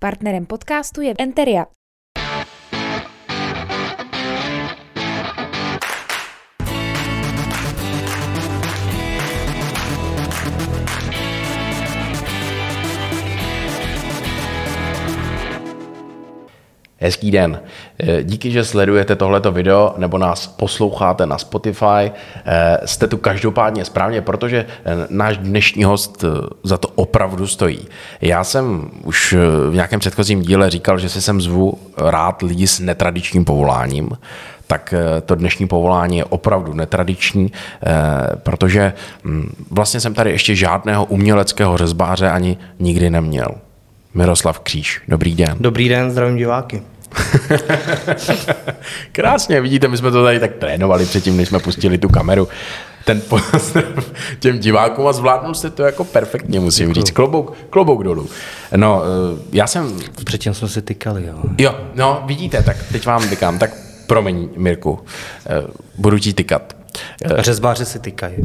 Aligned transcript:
Partnerem 0.00 0.46
podcastu 0.46 1.00
je 1.04 1.14
Enteria. 1.18 1.66
Hezký 17.02 17.30
den. 17.30 17.60
Eh, 17.98 18.24
Díky, 18.24 18.50
že 18.50 18.64
sledujete 18.64 19.16
tohleto 19.16 19.52
video 19.52 19.94
nebo 19.96 20.18
nás 20.18 20.46
posloucháte 20.46 21.26
na 21.26 21.38
Spotify. 21.38 22.12
Eh, 22.44 22.78
Jste 22.84 23.06
tu 23.06 23.16
každopádně 23.16 23.84
správně, 23.84 24.22
protože 24.22 24.66
eh, 24.84 25.06
náš 25.10 25.36
dnešní 25.36 25.84
host 25.84 26.24
za 26.62 26.78
to 26.78 26.88
opravdu 26.88 27.46
stojí. 27.46 27.88
Já 28.20 28.44
jsem 28.44 28.90
už 29.04 29.34
v 29.70 29.74
nějakém 29.74 30.00
předchozím 30.00 30.42
díle 30.42 30.70
říkal, 30.70 30.98
že 30.98 31.08
si 31.08 31.22
sem 31.22 31.40
zvu 31.40 31.78
rád 31.96 32.42
lidi 32.42 32.66
s 32.66 32.80
netradičním 32.80 33.44
povoláním 33.44 34.10
tak 34.66 34.94
to 35.26 35.34
dnešní 35.34 35.68
povolání 35.68 36.16
je 36.18 36.24
opravdu 36.24 36.74
netradiční, 36.74 37.52
protože 38.36 38.92
hm, 39.24 39.54
vlastně 39.70 40.00
jsem 40.00 40.14
tady 40.14 40.30
ještě 40.30 40.54
žádného 40.54 41.04
uměleckého 41.04 41.76
řezbáře 41.76 42.30
ani 42.30 42.56
nikdy 42.78 43.10
neměl. 43.10 43.54
Miroslav 44.14 44.60
Kříž, 44.60 45.02
dobrý 45.08 45.34
den. 45.34 45.56
Dobrý 45.60 45.88
den, 45.88 46.10
zdravím 46.10 46.36
diváky. 46.36 46.82
Krásně, 49.12 49.60
vidíte, 49.60 49.88
my 49.88 49.96
jsme 49.96 50.10
to 50.10 50.24
tady 50.24 50.40
tak 50.40 50.52
trénovali 50.54 51.06
předtím, 51.06 51.36
než 51.36 51.48
jsme 51.48 51.58
pustili 51.58 51.98
tu 51.98 52.08
kameru. 52.08 52.48
Ten 53.04 53.20
pozdrav 53.20 54.12
těm 54.38 54.58
divákům 54.58 55.06
a 55.06 55.12
zvládnul 55.12 55.54
jste 55.54 55.70
to 55.70 55.82
jako 55.82 56.04
perfektně, 56.04 56.60
musím 56.60 56.88
Děkuju. 56.88 57.04
říct. 57.04 57.14
Klobouk, 57.14 57.56
klobouk 57.70 58.04
dolů. 58.04 58.28
No, 58.76 59.02
eh, 59.02 59.42
já 59.52 59.66
jsem... 59.66 59.98
Předtím 60.24 60.54
jsme 60.54 60.68
si 60.68 60.82
tykali, 60.82 61.26
jo. 61.26 61.34
Jo, 61.58 61.74
no, 61.94 62.22
vidíte, 62.26 62.62
tak 62.62 62.76
teď 62.92 63.06
vám 63.06 63.28
tykám. 63.28 63.58
Tak 63.58 63.70
promiň, 64.06 64.48
Mirku, 64.56 65.00
eh, 65.46 65.62
budu 65.98 66.18
ti 66.18 66.32
tykat. 66.32 66.76
Řezbáři 67.38 67.86
si 67.86 67.98
tykají. 67.98 68.36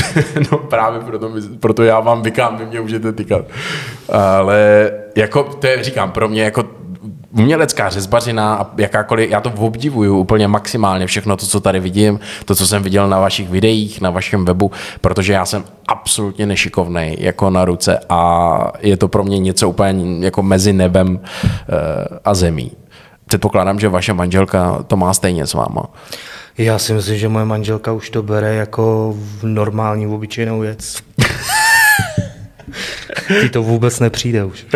no 0.52 0.58
právě 0.58 1.00
proto, 1.00 1.30
proto 1.60 1.82
já 1.82 2.00
vám 2.00 2.22
vykám, 2.22 2.56
vy 2.56 2.66
mě 2.66 2.80
můžete 2.80 3.12
tykat. 3.12 3.44
Ale 4.12 4.90
jako, 5.16 5.42
to 5.42 5.66
je, 5.66 5.84
říkám, 5.84 6.10
pro 6.10 6.28
mě 6.28 6.42
jako 6.42 6.64
umělecká 7.32 7.90
řezbařina 7.90 8.54
a 8.54 8.70
jakákoliv, 8.78 9.30
já 9.30 9.40
to 9.40 9.50
obdivuju 9.50 10.18
úplně 10.18 10.48
maximálně, 10.48 11.06
všechno 11.06 11.36
to, 11.36 11.46
co 11.46 11.60
tady 11.60 11.80
vidím, 11.80 12.20
to, 12.44 12.54
co 12.54 12.66
jsem 12.66 12.82
viděl 12.82 13.08
na 13.08 13.20
vašich 13.20 13.48
videích, 13.48 14.00
na 14.00 14.10
vašem 14.10 14.44
webu, 14.44 14.70
protože 15.00 15.32
já 15.32 15.44
jsem 15.44 15.64
absolutně 15.88 16.46
nešikovný 16.46 17.16
jako 17.18 17.50
na 17.50 17.64
ruce 17.64 18.00
a 18.08 18.72
je 18.80 18.96
to 18.96 19.08
pro 19.08 19.24
mě 19.24 19.38
něco 19.38 19.68
úplně 19.68 20.24
jako 20.26 20.42
mezi 20.42 20.72
nebem 20.72 21.20
eh, 21.24 22.18
a 22.24 22.34
zemí. 22.34 22.72
Předpokládám, 23.26 23.80
že 23.80 23.88
vaše 23.88 24.12
manželka 24.12 24.84
to 24.86 24.96
má 24.96 25.14
stejně 25.14 25.46
s 25.46 25.54
váma. 25.54 25.82
Já 26.58 26.78
si 26.78 26.92
myslím, 26.92 27.18
že 27.18 27.28
moje 27.28 27.44
manželka 27.44 27.92
už 27.92 28.10
to 28.10 28.22
bere 28.22 28.54
jako 28.54 29.14
normální, 29.42 30.06
obyčejnou 30.06 30.60
věc. 30.60 30.96
Ty 33.40 33.48
to 33.48 33.62
vůbec 33.62 34.00
nepřijde 34.00 34.44
už. 34.44 34.66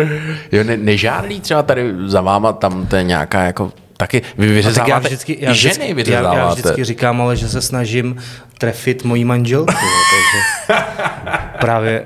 Jo, 0.51 0.63
ne, 0.63 0.77
nežádlí 0.77 1.41
třeba 1.41 1.63
tady 1.63 1.93
za 2.05 2.21
váma 2.21 2.53
tam 2.53 2.87
to 2.87 2.95
je 2.95 3.03
nějaká 3.03 3.43
jako 3.43 3.71
taky 3.97 4.21
vy 4.37 4.47
vyřezáváte, 4.47 4.91
já 4.91 4.99
vždycky, 4.99 5.37
já 5.39 5.51
vždycky, 5.51 5.79
ženy 5.79 5.93
vyřezáváte. 5.93 6.37
Já, 6.37 6.43
já 6.43 6.53
vždycky 6.53 6.83
říkám, 6.83 7.21
ale 7.21 7.35
že 7.35 7.49
se 7.49 7.61
snažím 7.61 8.17
trefit 8.57 9.03
mojí 9.03 9.25
manželku, 9.25 9.73
takže 9.73 10.81
právě 11.59 12.05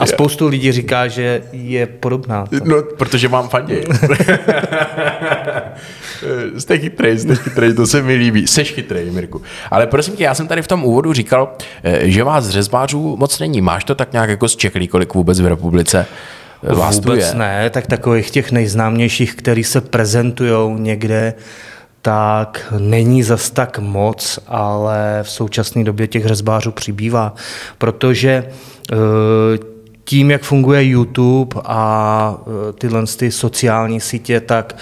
a 0.00 0.06
spoustu 0.06 0.48
lidí 0.48 0.72
říká, 0.72 1.08
že 1.08 1.42
je 1.52 1.86
podobná. 1.86 2.44
No, 2.64 2.82
protože 2.82 3.28
vám 3.28 3.48
fandí. 3.48 3.74
jste 6.58 6.78
chytrý, 6.78 7.18
jste 7.18 7.36
chytrý, 7.36 7.74
to 7.74 7.86
se 7.86 8.02
mi 8.02 8.14
líbí. 8.14 8.46
Seš 8.46 8.72
chytrý, 8.72 9.10
Mirku. 9.10 9.42
Ale 9.70 9.86
prosím 9.86 10.16
tě, 10.16 10.24
já 10.24 10.34
jsem 10.34 10.48
tady 10.48 10.62
v 10.62 10.68
tom 10.68 10.84
úvodu 10.84 11.12
říkal, 11.12 11.52
eh, 11.82 12.10
že 12.10 12.24
vás 12.24 12.48
řezbářů 12.48 13.16
moc 13.16 13.38
není. 13.38 13.60
Máš 13.60 13.84
to 13.84 13.94
tak 13.94 14.12
nějak 14.12 14.30
jako 14.30 14.48
z 14.48 14.56
čeklí, 14.56 14.88
kolik 14.88 15.14
vůbec 15.14 15.40
v 15.40 15.46
republice? 15.46 16.06
Vás 16.62 16.94
Vůbec 16.96 17.34
ne, 17.34 17.70
tak 17.70 17.86
takových 17.86 18.30
těch 18.30 18.52
nejznámějších, 18.52 19.34
který 19.34 19.64
se 19.64 19.80
prezentují 19.80 20.80
někde, 20.80 21.34
tak 22.02 22.74
není 22.78 23.22
zas 23.22 23.50
tak 23.50 23.78
moc, 23.78 24.38
ale 24.46 25.18
v 25.22 25.30
současné 25.30 25.84
době 25.84 26.06
těch 26.06 26.26
řezbářů 26.26 26.72
přibývá, 26.72 27.34
protože 27.78 28.44
eh, 28.92 28.96
tím, 30.04 30.30
jak 30.30 30.42
funguje 30.42 30.84
YouTube 30.84 31.60
a 31.64 32.34
eh, 32.40 32.72
tyhle 32.72 33.06
ty 33.16 33.30
sociální 33.30 34.00
sítě, 34.00 34.40
tak 34.40 34.76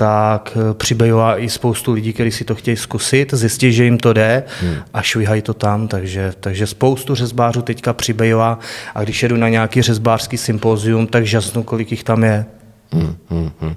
tak 0.00 0.56
eh, 0.56 0.74
přibývá 0.74 1.38
i 1.38 1.48
spoustu 1.48 1.92
lidí, 1.92 2.12
kteří 2.12 2.30
si 2.30 2.44
to 2.44 2.54
chtějí 2.54 2.76
zkusit, 2.76 3.34
zjistí, 3.34 3.72
že 3.72 3.84
jim 3.84 3.98
to 3.98 4.12
jde 4.12 4.44
hmm. 4.60 4.74
a 4.94 5.02
švihají 5.02 5.42
to 5.42 5.54
tam, 5.54 5.88
takže, 5.88 6.32
takže 6.40 6.66
spoustu 6.66 7.14
řezbářů 7.14 7.62
teďka 7.62 7.92
přibývá 7.92 8.58
a 8.94 9.02
když 9.02 9.22
jedu 9.22 9.36
na 9.36 9.48
nějaký 9.48 9.82
řezbářský 9.82 10.36
sympózium, 10.36 11.06
tak 11.06 11.26
žasnu, 11.26 11.62
kolik 11.62 11.90
jich 11.90 12.04
tam 12.04 12.24
je. 12.24 12.46
Hmm, 12.92 13.16
hmm, 13.30 13.50
hmm. 13.60 13.74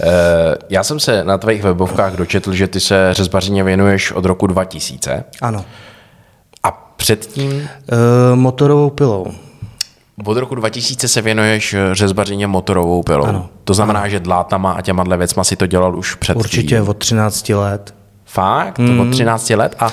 E, 0.00 0.08
já 0.70 0.84
jsem 0.84 1.00
se 1.00 1.24
na 1.24 1.38
tvých 1.38 1.62
webovkách 1.62 2.16
dočetl, 2.16 2.52
že 2.52 2.68
ty 2.68 2.80
se 2.80 3.08
řezbařině 3.14 3.64
věnuješ 3.64 4.12
od 4.12 4.24
roku 4.24 4.46
2000. 4.46 5.24
Ano. 5.42 5.64
A 6.62 6.70
předtím? 6.96 7.68
E, 8.32 8.36
motorovou 8.36 8.90
pilou. 8.90 9.26
Od 10.24 10.36
roku 10.36 10.54
2000 10.54 11.08
se 11.08 11.22
věnuješ 11.22 11.74
eh, 11.74 11.94
řezbařině 11.94 12.46
motorovou 12.46 13.02
pilou. 13.02 13.24
Ano. 13.24 13.48
To 13.64 13.74
znamená, 13.74 14.00
ano. 14.00 14.08
že 14.08 14.20
dlátama 14.20 14.72
a 14.72 14.80
těma 14.80 15.16
věcma 15.16 15.44
si 15.44 15.56
to 15.56 15.66
dělal 15.66 15.98
už 15.98 16.14
před 16.14 16.36
Určitě 16.36 16.80
od 16.80 16.96
13 16.96 17.48
let. 17.48 17.94
Fakt? 18.24 18.78
Mm. 18.78 19.00
Od 19.00 19.10
13 19.10 19.50
let? 19.50 19.76
A 19.78 19.90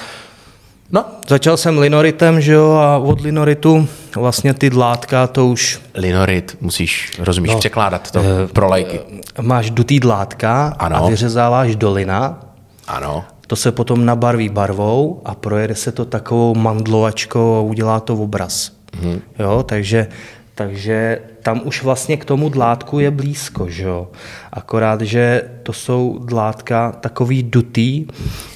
No. 0.91 1.05
Začal 1.27 1.57
jsem 1.57 1.77
linoritem, 1.77 2.41
že 2.41 2.53
jo, 2.53 2.71
a 2.71 2.97
od 2.97 3.21
linoritu 3.21 3.87
vlastně 4.15 4.53
ty 4.53 4.69
dlátka, 4.69 5.27
to 5.27 5.47
už... 5.47 5.81
Linorit, 5.95 6.57
musíš, 6.61 7.11
rozumíš, 7.19 7.51
no, 7.51 7.59
překládat 7.59 8.11
to 8.11 8.19
uh, 8.19 8.25
pro 8.53 8.67
lajky. 8.67 8.99
Máš 9.41 9.69
dutý 9.69 9.99
dlátka 9.99 10.75
ano. 10.79 10.95
a 10.95 11.09
vyřezáváš 11.09 11.75
dolina. 11.75 12.39
Ano. 12.87 13.23
To 13.47 13.55
se 13.55 13.71
potom 13.71 14.05
nabarví 14.05 14.49
barvou 14.49 15.21
a 15.25 15.35
projede 15.35 15.75
se 15.75 15.91
to 15.91 16.05
takovou 16.05 16.55
mandlovačkou 16.55 17.57
a 17.57 17.61
udělá 17.61 17.99
to 17.99 18.15
obraz. 18.15 18.71
Hmm. 19.01 19.21
Jo, 19.39 19.63
takže, 19.63 20.07
takže 20.59 21.19
tam 21.43 21.61
už 21.63 21.83
vlastně 21.83 22.17
k 22.17 22.25
tomu 22.25 22.49
dlátku 22.49 22.99
je 22.99 23.11
blízko, 23.11 23.69
že 23.69 23.83
jo. 23.83 24.07
Akorát, 24.51 25.01
že 25.01 25.49
to 25.63 25.73
jsou 25.73 26.19
dlátka 26.25 26.91
takový 26.91 27.43
dutý 27.43 28.05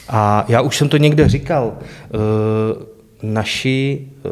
a 0.09 0.45
já 0.47 0.61
už 0.61 0.77
jsem 0.77 0.89
to 0.89 0.97
někde 0.97 1.29
říkal, 1.29 1.77
eh, 1.79 2.17
naši 3.21 4.01
eh, 4.01 4.29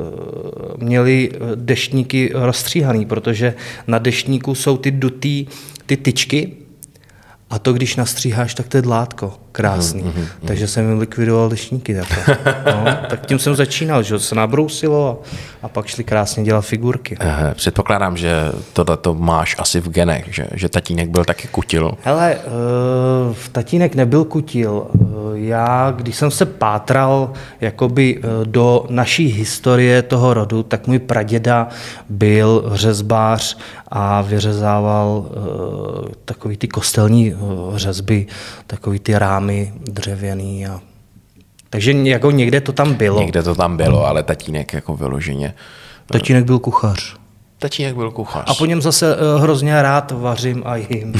měli 0.84 1.32
deštníky 1.56 2.32
rozstříhaný, 2.34 3.06
protože 3.06 3.54
na 3.88 4.00
deštníku 4.00 4.56
jsou 4.56 4.78
ty 4.78 4.92
dutý, 4.92 5.48
ty 5.86 5.98
tyčky 5.98 6.54
a 7.50 7.60
to, 7.60 7.74
když 7.74 7.96
nastříháš, 7.96 8.56
tak 8.56 8.68
to 8.68 8.78
je 8.78 8.82
dlátko 8.82 9.34
krásný. 9.52 10.02
Mm, 10.02 10.08
mm, 10.08 10.22
mm. 10.22 10.48
Takže 10.48 10.68
jsem 10.68 10.90
jim 10.90 11.00
likvidoval 11.00 11.50
dešníky. 11.50 11.96
Takhle. 11.96 12.38
No, 12.66 12.84
tak 13.10 13.26
tím 13.26 13.40
jsem 13.40 13.56
začínal, 13.56 14.04
že 14.04 14.20
se 14.20 14.36
nabrousilo 14.36 15.22
a, 15.64 15.66
a 15.66 15.68
pak 15.68 15.88
šli 15.88 16.04
krásně 16.04 16.44
dělat 16.44 16.62
figurky. 16.62 17.18
Aha, 17.18 17.54
předpokládám, 17.54 18.18
že 18.18 18.52
tohle 18.74 18.98
to 18.98 19.14
máš 19.14 19.56
asi 19.60 19.80
v 19.80 19.90
genech, 19.90 20.26
že, 20.30 20.48
že 20.54 20.70
tatínek 20.70 21.10
byl 21.10 21.26
taky 21.26 21.48
kutil. 21.48 21.92
Hele, 22.04 22.36
uh, 22.36 23.36
tatínek 23.52 23.96
nebyl 23.96 24.24
kutil. 24.24 24.88
Uh, 24.94 25.12
já, 25.34 25.92
když 25.92 26.16
jsem 26.16 26.32
se 26.32 26.46
pátral 26.46 27.34
jakoby 27.62 28.18
uh, 28.18 28.46
do 28.46 28.86
naší 28.90 29.28
historie 29.28 30.02
toho 30.02 30.34
rodu, 30.34 30.64
tak 30.64 30.88
můj 30.88 31.00
praděda 31.00 31.68
byl 32.10 32.72
řezbář 32.74 33.58
a 33.88 34.22
vyřezával 34.22 35.08
uh, 35.08 36.10
takový 36.26 36.58
ty 36.58 36.68
kostelní 36.68 37.34
uh, 37.34 37.78
řezby, 37.78 38.28
takový 38.68 39.00
ty 39.00 39.20
rámy 39.20 39.41
rámy 39.42 39.74
dřevěný. 39.82 40.68
A... 40.68 40.82
Takže 41.70 41.92
jako 41.92 42.32
někde 42.32 42.62
to 42.62 42.72
tam 42.72 42.94
bylo. 42.94 43.22
Někde 43.22 43.44
to 43.44 43.56
tam 43.56 43.78
bylo, 43.78 44.06
ale 44.06 44.24
tatínek 44.24 44.74
jako 44.74 44.96
vyloženě. 44.96 45.54
Tatínek 46.06 46.46
byl 46.46 46.60
kuchař. 46.60 47.21
Tatínek 47.62 47.96
byl 47.96 48.12
kuchař. 48.12 48.44
A 48.48 48.54
po 48.54 48.66
něm 48.66 48.82
zase 48.82 49.16
uh, 49.16 49.42
hrozně 49.42 49.82
rád 49.82 50.12
vařím 50.12 50.64
a 50.66 50.76
jim. 50.76 51.14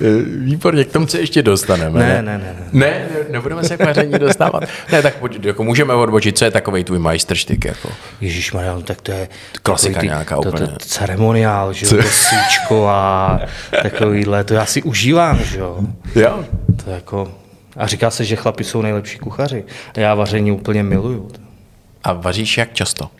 Výborně, 0.44 0.84
k 0.84 0.92
tomu 0.92 1.06
se 1.06 1.20
ještě 1.20 1.42
dostaneme. 1.42 2.00
Ne, 2.00 2.22
ne, 2.22 2.38
ne. 2.38 2.56
Ne, 2.72 2.86
ne, 2.88 3.06
nebudeme 3.28 3.64
se 3.64 3.76
k 3.76 3.84
vaření 3.84 4.18
dostávat. 4.18 4.64
Ne, 4.92 5.02
tak 5.02 5.14
jako 5.42 5.64
můžeme 5.64 5.94
odbočit, 5.94 6.38
co 6.38 6.44
je 6.44 6.50
takový 6.50 6.84
tvůj 6.84 6.98
majstrštyk. 6.98 7.64
Jako. 7.64 7.88
Ježíš 8.20 8.52
no, 8.52 8.82
tak 8.82 9.00
to 9.00 9.12
je... 9.12 9.28
Klasika 9.62 10.00
ty, 10.00 10.06
nějaká 10.06 10.34
to, 10.34 10.48
úplně. 10.48 10.66
To, 10.66 10.72
to 10.72 10.78
ceremoniál, 10.78 11.72
že 11.72 11.96
jo, 11.96 12.02
síčko 12.02 12.88
a 12.88 13.40
takovýhle, 13.82 14.44
to 14.44 14.54
já 14.54 14.66
si 14.66 14.82
užívám, 14.82 15.38
že 15.44 15.58
jo. 15.58 15.78
Jo. 16.14 16.44
To 16.84 16.90
jako... 16.90 17.32
A 17.76 17.86
říká 17.86 18.10
se, 18.10 18.24
že 18.24 18.36
chlapi 18.36 18.64
jsou 18.64 18.82
nejlepší 18.82 19.18
kuchaři. 19.18 19.64
Já 19.96 20.14
vaření 20.14 20.52
úplně 20.52 20.82
miluju. 20.82 21.30
A 22.04 22.12
vaříš 22.12 22.58
jak 22.58 22.72
často? 22.72 23.10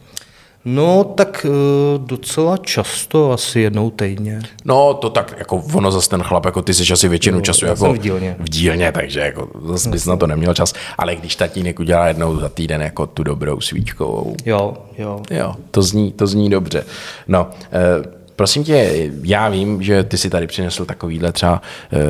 No, 0.65 1.05
tak 1.05 1.47
eh, 1.49 1.99
docela 1.99 2.57
často, 2.57 3.33
asi 3.33 3.61
jednou 3.61 3.91
týdně. 3.91 4.41
No, 4.65 4.95
to 4.95 5.11
tak, 5.11 5.35
jako 5.39 5.63
ono 5.75 5.91
zase 5.93 6.09
ten 6.11 6.23
chlap, 6.23 6.45
jako 6.45 6.63
ty 6.63 6.75
jsi 6.75 6.93
asi 6.93 7.09
většinu 7.09 7.39
Jo, 7.39 7.43
času 7.43 7.67
jako 7.67 7.93
v 7.93 7.99
dílně. 7.99 8.37
v 8.39 8.49
dílně, 8.49 8.93
takže 8.93 9.21
jako 9.21 9.49
zase 9.65 9.89
bys 9.91 10.07
na 10.07 10.17
to 10.17 10.27
neměl 10.27 10.55
čas. 10.55 10.73
Ale 10.99 11.17
když 11.17 11.37
tatínek 11.37 11.81
udělá 11.81 12.09
jednou 12.09 12.37
za 12.41 12.49
týden 12.49 12.83
jako 12.83 13.07
tu 13.07 13.23
dobrou 13.23 13.61
svíčkovou, 13.61 14.37
Jo, 14.47 14.77
jo. 14.99 15.23
jo, 15.31 15.55
to 15.71 15.83
zní, 15.83 16.13
to 16.13 16.27
zní 16.27 16.51
dobře. 16.51 16.85
No, 17.29 17.51
eh, 17.73 18.21
Prosím 18.37 18.65
tě, 18.65 19.11
já 19.23 19.49
vím, 19.49 19.83
že 19.83 20.05
ty 20.05 20.19
si 20.19 20.31
tady 20.31 20.47
přinesl 20.47 20.85
takovýhle 20.85 21.33
třeba 21.33 21.63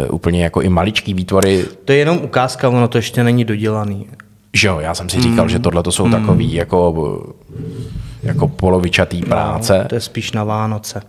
uh, 0.08 0.14
úplně 0.14 0.44
jako 0.44 0.61
i 0.62 0.69
maličký 0.69 1.14
výtvory, 1.14 1.64
To 1.85 1.93
je 1.93 1.99
jenom 1.99 2.19
ukázka, 2.23 2.69
ono 2.69 2.88
to 2.88 2.99
ještě 2.99 3.25
není 3.25 3.44
dodělaný. 3.44 4.06
že 4.55 4.69
jo, 4.69 4.81
já 4.81 4.94
jsem 4.94 5.08
si 5.08 5.20
říkal, 5.23 5.49
že 5.49 5.58
tohle 5.58 5.82
to 5.82 5.93
jsou 5.93 6.11
takový 6.11 6.55
jako, 6.55 6.93
jako 8.22 8.49
polovičatý 8.49 9.22
práce. 9.22 9.78
No, 9.78 9.88
to 9.88 9.94
je 9.94 10.00
spíš 10.00 10.32
na 10.32 10.44
Vánoce. 10.44 11.02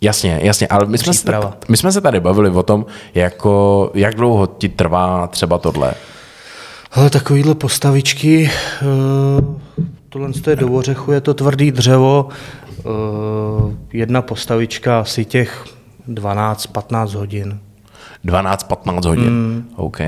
Jasně, 0.00 0.40
jasně, 0.42 0.68
ale 0.68 0.86
my 0.86 0.98
jsme, 0.98 1.14
se, 1.14 1.32
my 1.68 1.76
jsme 1.76 1.92
se 1.92 2.00
tady 2.00 2.20
bavili 2.20 2.50
o 2.50 2.62
tom, 2.62 2.86
jako, 3.14 3.90
jak 3.94 4.14
dlouho 4.14 4.46
ti 4.46 4.68
trvá 4.68 5.26
třeba 5.26 5.58
tohle. 5.58 5.94
Ale 6.92 7.10
takovýhle 7.10 7.54
postavičky, 7.54 8.50
eh, 8.50 8.84
tohle 10.08 10.30
je 10.50 10.56
do 10.56 10.72
ořechu, 10.72 11.12
je 11.12 11.20
to 11.20 11.34
tvrdý 11.34 11.70
dřevo, 11.70 12.28
eh, 12.78 12.84
jedna 13.92 14.22
postavička 14.22 15.00
asi 15.00 15.24
těch 15.24 15.64
12-15 16.08 17.14
hodin. 17.14 17.60
12-15 18.24 19.08
hodin. 19.08 19.30
Mm. 19.30 19.68
OK. 19.76 20.00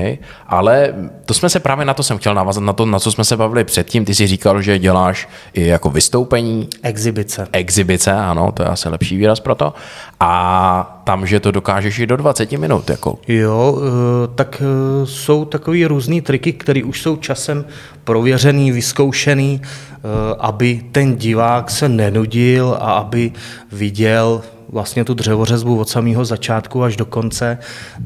Ale 0.46 0.94
to 1.24 1.34
jsme 1.34 1.48
se 1.48 1.60
právě 1.60 1.84
na 1.84 1.94
to 1.94 2.02
jsem 2.02 2.18
chtěl 2.18 2.34
navázat, 2.34 2.64
na 2.64 2.72
to, 2.72 2.86
na 2.86 2.98
co 2.98 3.12
jsme 3.12 3.24
se 3.24 3.36
bavili 3.36 3.64
předtím. 3.64 4.04
Ty 4.04 4.14
jsi 4.14 4.26
říkal, 4.26 4.62
že 4.62 4.78
děláš 4.78 5.28
i 5.54 5.66
jako 5.66 5.90
vystoupení, 5.90 6.68
Exibice. 6.82 7.48
exibice, 7.52 8.12
ano, 8.12 8.52
to 8.52 8.62
je 8.62 8.68
asi 8.68 8.88
lepší 8.88 9.16
výraz 9.16 9.40
pro 9.40 9.54
to. 9.54 9.74
A 10.20 11.00
tam, 11.04 11.26
že 11.26 11.40
to 11.40 11.50
dokážeš 11.50 11.98
i 11.98 12.06
do 12.06 12.16
20 12.16 12.52
minut. 12.52 12.90
Jako. 12.90 13.18
Jo, 13.28 13.78
eh, 13.78 14.28
tak 14.34 14.62
eh, 14.62 15.06
jsou 15.06 15.44
takový 15.44 15.86
různý 15.86 16.20
triky, 16.20 16.52
které 16.52 16.84
už 16.84 17.02
jsou 17.02 17.16
časem 17.16 17.64
prověřený, 18.04 18.72
vyzkoušený, 18.72 19.60
eh, 19.62 19.98
aby 20.38 20.82
ten 20.92 21.16
divák 21.16 21.70
se 21.70 21.88
nenudil 21.88 22.76
a 22.80 22.92
aby 22.92 23.32
viděl 23.72 24.42
vlastně 24.68 25.04
tu 25.04 25.14
dřevořezbu 25.14 25.80
od 25.80 25.88
samého 25.88 26.24
začátku 26.24 26.82
až 26.82 26.96
do 26.96 27.04
konce, 27.06 27.58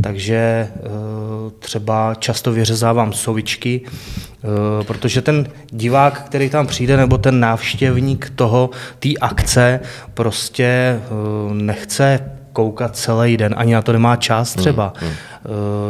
takže 0.02 0.36
eh, 0.36 0.80
třeba 1.58 2.14
často 2.14 2.52
vyřezávám 2.52 3.12
sovičky, 3.12 3.80
eh, 3.84 4.84
protože 4.84 5.22
ten 5.22 5.48
divák, 5.70 6.22
který 6.22 6.50
tam 6.50 6.66
přijde, 6.66 6.96
nebo 6.96 7.18
ten 7.18 7.40
návštěvník 7.40 8.32
toho, 8.34 8.70
té 8.98 9.08
akce, 9.20 9.80
prostě 10.14 10.64
eh, 10.64 11.00
nechce 11.54 12.20
koukat 12.52 12.96
celý 12.96 13.36
den, 13.36 13.54
ani 13.56 13.74
na 13.74 13.82
to 13.82 13.92
nemá 13.92 14.16
čas 14.16 14.54
třeba, 14.54 14.92
hmm, 14.96 15.12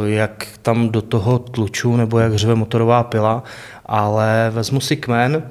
jak 0.05 0.47
tam 0.61 0.89
do 0.89 1.01
toho 1.01 1.39
tluču 1.39 1.95
nebo 1.97 2.19
jak 2.19 2.35
řve 2.35 2.55
motorová 2.55 3.03
pila, 3.03 3.43
ale 3.85 4.51
vezmu 4.53 4.79
si 4.79 4.95
kmen, 4.95 5.43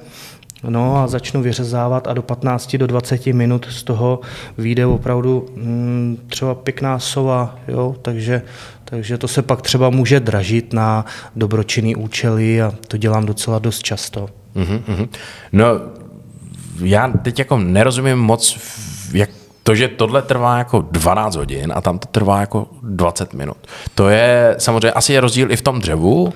No 0.69 0.97
a 0.97 1.07
začnu 1.07 1.41
vyřezávat 1.41 2.07
a 2.07 2.13
do 2.13 2.21
15 2.21 2.75
do 2.75 2.87
20 2.87 3.25
minut 3.25 3.67
z 3.69 3.83
toho 3.83 4.19
vyjde 4.57 4.85
opravdu 4.85 5.45
mm, 5.55 6.17
třeba 6.27 6.55
pěkná 6.55 6.99
sova, 6.99 7.55
jo, 7.67 7.95
takže, 8.01 8.41
takže 8.85 9.17
to 9.17 9.27
se 9.27 9.41
pak 9.41 9.61
třeba 9.61 9.89
může 9.89 10.19
dražit 10.19 10.73
na 10.73 11.05
dobročinný 11.35 11.95
účely 11.95 12.61
a 12.61 12.73
to 12.87 12.97
dělám 12.97 13.25
docela 13.25 13.59
dost 13.59 13.83
často. 13.83 14.29
Mhm, 14.55 14.83
mhm. 14.87 15.07
No, 15.51 15.65
já 16.79 17.07
teď 17.07 17.39
jako 17.39 17.57
nerozumím 17.57 18.17
moc, 18.17 18.59
jak 19.13 19.29
to, 19.63 19.75
že 19.75 19.87
tohle 19.87 20.21
trvá 20.21 20.57
jako 20.57 20.85
12 20.91 21.35
hodin 21.35 21.73
a 21.75 21.81
tam 21.81 21.99
to 21.99 22.07
trvá 22.07 22.39
jako 22.39 22.67
20 22.83 23.33
minut. 23.33 23.57
To 23.95 24.09
je 24.09 24.55
samozřejmě 24.57 24.91
asi 24.91 25.13
je 25.13 25.21
rozdíl 25.21 25.51
i 25.51 25.55
v 25.55 25.61
tom 25.61 25.79
dřevu, 25.79 26.33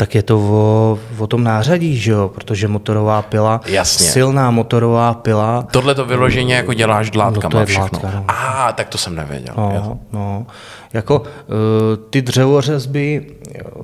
Tak 0.00 0.14
je 0.14 0.22
to 0.22 0.38
o, 0.38 0.98
o 1.18 1.26
tom 1.26 1.44
nářadí, 1.44 1.96
že 1.96 2.10
jo? 2.12 2.28
protože 2.34 2.68
motorová 2.68 3.22
pila, 3.22 3.60
Jasně. 3.66 4.06
silná 4.06 4.50
motorová 4.50 5.14
pila, 5.14 5.66
Tohle 5.70 5.94
to 5.94 6.04
vyloženě 6.04 6.54
jako 6.54 6.74
děláš 6.74 7.10
dlátkama 7.10 7.44
No, 7.44 7.50
to 7.50 7.58
je 7.58 7.66
všechno. 7.66 7.98
dlátka, 7.98 8.10
no. 8.18 8.24
A, 8.28 8.72
tak 8.72 8.88
to 8.88 8.98
jsem 8.98 9.14
nevěděl. 9.14 9.54
jo. 9.58 9.70
No, 9.84 9.98
no. 10.12 10.46
Jako 10.92 11.22
eh, 11.26 11.96
ty 12.10 12.22
dřevořezby 12.22 13.26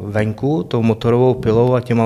venku, 0.00 0.62
tou 0.62 0.82
motorovou 0.82 1.34
pilou 1.34 1.74
a 1.74 1.80
těma, 1.80 2.04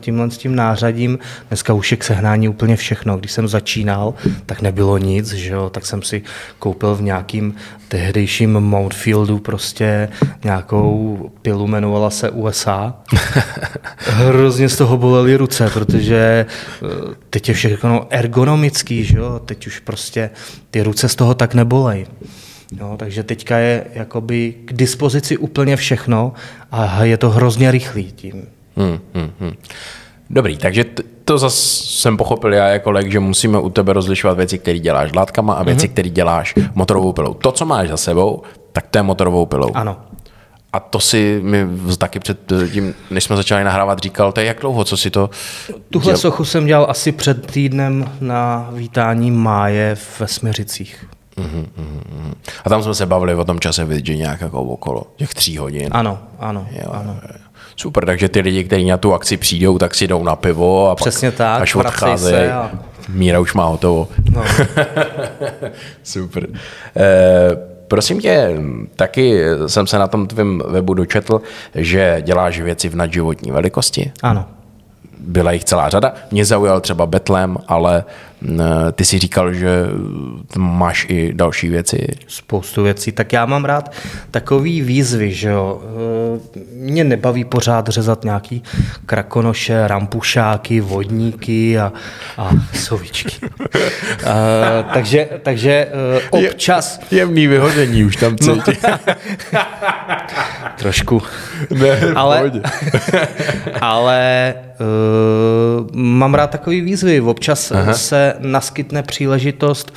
tímhle 0.00 0.30
s 0.30 0.38
tím 0.38 0.56
nářadím, 0.56 1.18
dneska 1.48 1.72
už 1.72 1.90
je 1.90 1.96
k 1.96 2.04
sehnání 2.04 2.48
úplně 2.48 2.76
všechno. 2.76 3.16
Když 3.16 3.32
jsem 3.32 3.48
začínal, 3.48 4.14
tak 4.46 4.62
nebylo 4.62 4.98
nic, 4.98 5.32
že 5.32 5.52
jo? 5.52 5.70
tak 5.70 5.86
jsem 5.86 6.02
si 6.02 6.22
koupil 6.58 6.94
v 6.94 7.02
nějakým 7.02 7.54
tehdejším 7.88 8.60
Mountfieldu 8.60 9.38
prostě 9.38 10.08
nějakou 10.44 11.30
pilu, 11.42 11.66
jmenovala 11.66 12.10
se 12.10 12.30
USA. 12.30 12.94
Hrozně 13.98 14.68
z 14.68 14.76
toho 14.76 14.96
bolely 14.96 15.36
ruce, 15.36 15.70
protože 15.70 16.46
eh, 16.46 16.86
teď 17.30 17.48
je 17.48 17.54
všechno 17.54 18.06
ergonomický, 18.10 19.04
že 19.04 19.18
jo? 19.18 19.40
teď 19.44 19.66
už 19.66 19.78
prostě 19.78 20.30
ty 20.70 20.82
ruce 20.82 21.08
z 21.08 21.14
toho 21.14 21.34
tak 21.34 21.54
nebolej. 21.54 22.06
No, 22.80 22.96
takže 22.96 23.22
teďka 23.22 23.58
je 23.58 23.84
jakoby 23.94 24.54
k 24.64 24.72
dispozici 24.72 25.36
úplně 25.36 25.76
všechno 25.76 26.32
a 26.70 27.04
je 27.04 27.16
to 27.16 27.30
hrozně 27.30 27.70
rychlý 27.70 28.12
tím. 28.12 28.46
Hmm, 28.76 28.98
hmm, 29.14 29.30
hmm. 29.40 29.52
Dobrý, 30.30 30.56
takže 30.56 30.84
t- 30.84 31.02
to 31.24 31.38
zase 31.38 31.56
jsem 31.84 32.16
pochopil 32.16 32.54
já 32.54 32.68
jako 32.68 32.90
lek, 32.90 33.12
že 33.12 33.20
musíme 33.20 33.58
u 33.58 33.70
tebe 33.70 33.92
rozlišovat 33.92 34.36
věci, 34.36 34.58
které 34.58 34.78
děláš 34.78 35.12
dlátkama 35.12 35.54
a 35.54 35.62
věci, 35.62 35.88
které 35.88 36.08
děláš 36.10 36.54
motorovou 36.74 37.12
pilou. 37.12 37.34
To, 37.34 37.52
co 37.52 37.66
máš 37.66 37.88
za 37.88 37.96
sebou, 37.96 38.42
tak 38.72 38.86
to 38.90 38.98
je 38.98 39.02
motorovou 39.02 39.46
pilou. 39.46 39.70
Ano. 39.74 39.96
A 40.72 40.80
to 40.80 41.00
si 41.00 41.40
mi 41.42 41.66
taky 41.98 42.18
před 42.20 42.52
tím, 42.72 42.94
než 43.10 43.24
jsme 43.24 43.36
začali 43.36 43.64
nahrávat, 43.64 43.98
říkal, 43.98 44.32
to 44.32 44.40
je 44.40 44.46
jak 44.46 44.60
dlouho, 44.60 44.84
co 44.84 44.96
si 44.96 45.10
to... 45.10 45.30
Tuhle 45.90 46.16
sochu 46.16 46.44
jsem 46.44 46.66
dělal 46.66 46.86
asi 46.90 47.12
před 47.12 47.50
týdnem 47.50 48.10
na 48.20 48.70
vítání 48.72 49.30
máje 49.30 49.96
ve 50.20 50.28
Směřicích. 50.28 51.06
A 52.64 52.68
tam 52.68 52.82
jsme 52.82 52.94
se 52.94 53.06
bavili 53.06 53.34
o 53.34 53.44
tom 53.44 53.60
čase 53.60 53.86
že 54.04 54.16
nějak 54.16 54.40
jako 54.40 54.62
okolo 54.62 55.02
těch 55.16 55.34
tří 55.34 55.58
hodin. 55.58 55.88
Ano, 55.90 56.18
ano, 56.40 56.66
Jo, 56.70 56.90
ano. 56.92 57.16
Super, 57.76 58.04
takže 58.06 58.28
ty 58.28 58.40
lidi, 58.40 58.64
kteří 58.64 58.84
na 58.88 58.96
tu 58.96 59.14
akci 59.14 59.36
přijdou, 59.36 59.78
tak 59.78 59.94
si 59.94 60.06
jdou 60.08 60.24
na 60.24 60.36
pivo 60.36 60.90
a 60.90 60.94
Přesně 60.94 61.30
pak, 61.30 61.38
tak, 61.38 61.62
až 61.62 61.74
odcházejí. 61.74 62.50
a- 62.50 62.70
Míra 63.08 63.40
už 63.40 63.54
má 63.54 63.64
hotovo. 63.64 64.08
No. 64.34 64.42
Super. 66.02 66.46
E, 66.96 67.56
prosím 67.88 68.20
tě, 68.20 68.50
taky 68.96 69.40
jsem 69.66 69.86
se 69.86 69.98
na 69.98 70.06
tom 70.08 70.26
tvém 70.26 70.62
webu 70.68 70.94
dočetl, 70.94 71.40
že 71.74 72.18
děláš 72.20 72.60
věci 72.60 72.88
v 72.88 72.96
nadživotní 72.96 73.50
velikosti. 73.50 74.12
Ano. 74.22 74.46
Byla 75.26 75.52
jich 75.52 75.64
celá 75.64 75.88
řada. 75.88 76.14
Mě 76.30 76.44
zaujal 76.44 76.80
třeba 76.80 77.06
Betlem, 77.06 77.56
ale 77.68 78.04
m, 78.48 78.62
ty 78.92 79.04
si 79.04 79.18
říkal, 79.18 79.52
že 79.52 79.86
máš 80.56 81.06
i 81.08 81.32
další 81.34 81.68
věci. 81.68 82.06
spoustu 82.28 82.82
věcí. 82.82 83.12
Tak 83.12 83.32
já 83.32 83.46
mám 83.46 83.64
rád 83.64 83.92
takový 84.30 84.80
výzvy, 84.82 85.32
že 85.32 85.48
jo. 85.48 85.82
Eh, 86.56 86.60
Mě 86.74 87.04
nebaví 87.04 87.44
pořád 87.44 87.88
řezat 87.88 88.24
nějaký 88.24 88.62
krakonoše, 89.06 89.88
rampušáky, 89.88 90.80
vodníky 90.80 91.78
a, 91.78 91.92
a 92.38 92.50
sovičky. 92.74 93.36
Eh, 94.24 94.84
takže, 94.94 95.28
takže 95.42 95.88
eh, 95.88 96.20
občas 96.30 97.00
Jemný 97.10 97.46
vyhoření 97.46 98.04
už 98.04 98.16
tam 98.16 98.36
cítí. 98.38 98.72
trošku. 100.76 101.22
Ne, 101.70 102.00
ale 102.14 102.52
ale 103.80 104.54
uh, 104.80 105.96
mám 105.96 106.34
rád 106.34 106.50
takový 106.50 106.80
výzvy. 106.80 107.20
Občas 107.20 107.72
Aha. 107.72 107.94
se 107.94 108.34
naskytne 108.38 109.02
příležitost 109.02 109.92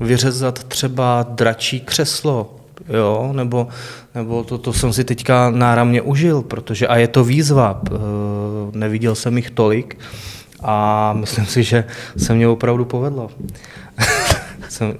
vyřezat 0.00 0.64
třeba 0.64 1.26
dračí 1.28 1.80
křeslo, 1.80 2.56
jo, 2.88 3.30
nebo, 3.32 3.68
nebo 4.14 4.44
to, 4.44 4.58
to 4.58 4.72
jsem 4.72 4.92
si 4.92 5.04
teďka 5.04 5.50
náramně 5.50 6.02
užil, 6.02 6.42
protože 6.42 6.86
a 6.86 6.96
je 6.96 7.08
to 7.08 7.24
výzva, 7.24 7.80
uh, 7.90 7.98
neviděl 8.72 9.14
jsem 9.14 9.36
jich 9.36 9.50
tolik 9.50 9.98
a 10.62 11.12
myslím 11.12 11.46
si, 11.46 11.62
že 11.62 11.84
se 12.16 12.34
mě 12.34 12.48
opravdu 12.48 12.84
povedlo. 12.84 13.30
jsem, 14.70 14.94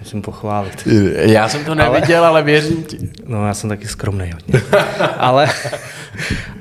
musím 0.00 0.22
pochválit. 0.22 0.88
Já 1.16 1.48
jsem 1.48 1.64
to 1.64 1.74
neviděl, 1.74 2.18
ale, 2.18 2.28
ale 2.28 2.42
věřím 2.42 2.82
ti. 2.84 2.98
No, 3.26 3.46
já 3.46 3.54
jsem 3.54 3.70
taky 3.70 3.88
skromný 3.88 4.32
hodně. 4.32 4.62
ale, 5.18 5.48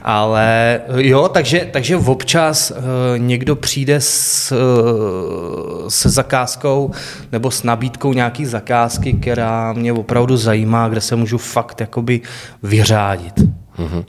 ale 0.01 0.81
jo, 0.95 1.29
takže, 1.29 1.67
takže 1.71 1.98
občas 1.98 2.71
uh, 2.71 2.77
někdo 3.17 3.55
přijde 3.55 3.95
s, 4.01 4.51
uh, 4.51 5.88
se 5.88 6.09
zakázkou 6.09 6.91
nebo 7.31 7.51
s 7.51 7.63
nabídkou 7.63 8.13
nějaký 8.13 8.45
zakázky, 8.45 9.13
která 9.13 9.74
mě 9.74 9.93
opravdu 9.93 10.38
zajímá, 10.38 10.89
kde 10.89 11.01
se 11.01 11.15
můžu 11.15 11.38
fakt 11.38 11.81
jakoby 11.81 12.21
vyřádit. 12.63 13.39
Mhm. 13.77 14.03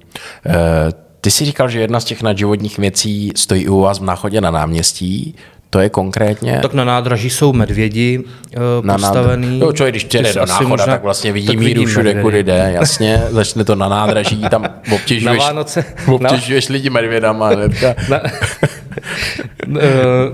Eh, 0.47 1.11
Ty 1.21 1.31
jsi 1.31 1.45
říkal, 1.45 1.69
že 1.69 1.81
jedna 1.81 2.01
z 2.01 2.05
těch 2.05 2.23
nadživotních 2.23 2.79
věcí 2.79 3.33
stojí 3.37 3.69
u 3.69 3.81
vás 3.81 3.99
v 3.99 4.05
náchodě 4.05 4.41
na 4.41 4.51
náměstí. 4.51 5.35
To 5.71 5.81
je 5.81 5.91
konkrétně... 5.91 6.59
Tak 6.63 6.75
na 6.75 6.85
nádraží 6.85 7.31
jsou 7.31 7.53
medvědi 7.53 8.19
uh, 8.19 8.87
na 8.87 8.95
postavený. 8.95 9.43
Nádraží. 9.43 9.61
Jo, 9.61 9.73
člověk, 9.73 9.93
když 9.93 10.05
přijede 10.05 10.33
do 10.33 10.47
náchoda, 10.47 10.69
možná... 10.69 10.87
tak 10.87 11.03
vlastně 11.03 11.33
vidí 11.33 11.47
tak 11.47 11.57
míru 11.57 11.85
všude, 11.85 12.05
medvědy. 12.05 12.23
kudy 12.23 12.43
jde, 12.43 12.71
jasně. 12.75 13.23
Začne 13.31 13.65
to 13.65 13.75
na 13.75 13.89
nádraží, 13.89 14.41
tam 14.51 14.65
obtěžuješ, 14.95 15.39
na 15.39 15.45
Vánoce, 15.45 15.85
obtěžuješ 16.07 16.69
na... 16.69 16.73
lidi 16.73 16.91
medvědama. 16.91 17.51
na, 18.07 18.21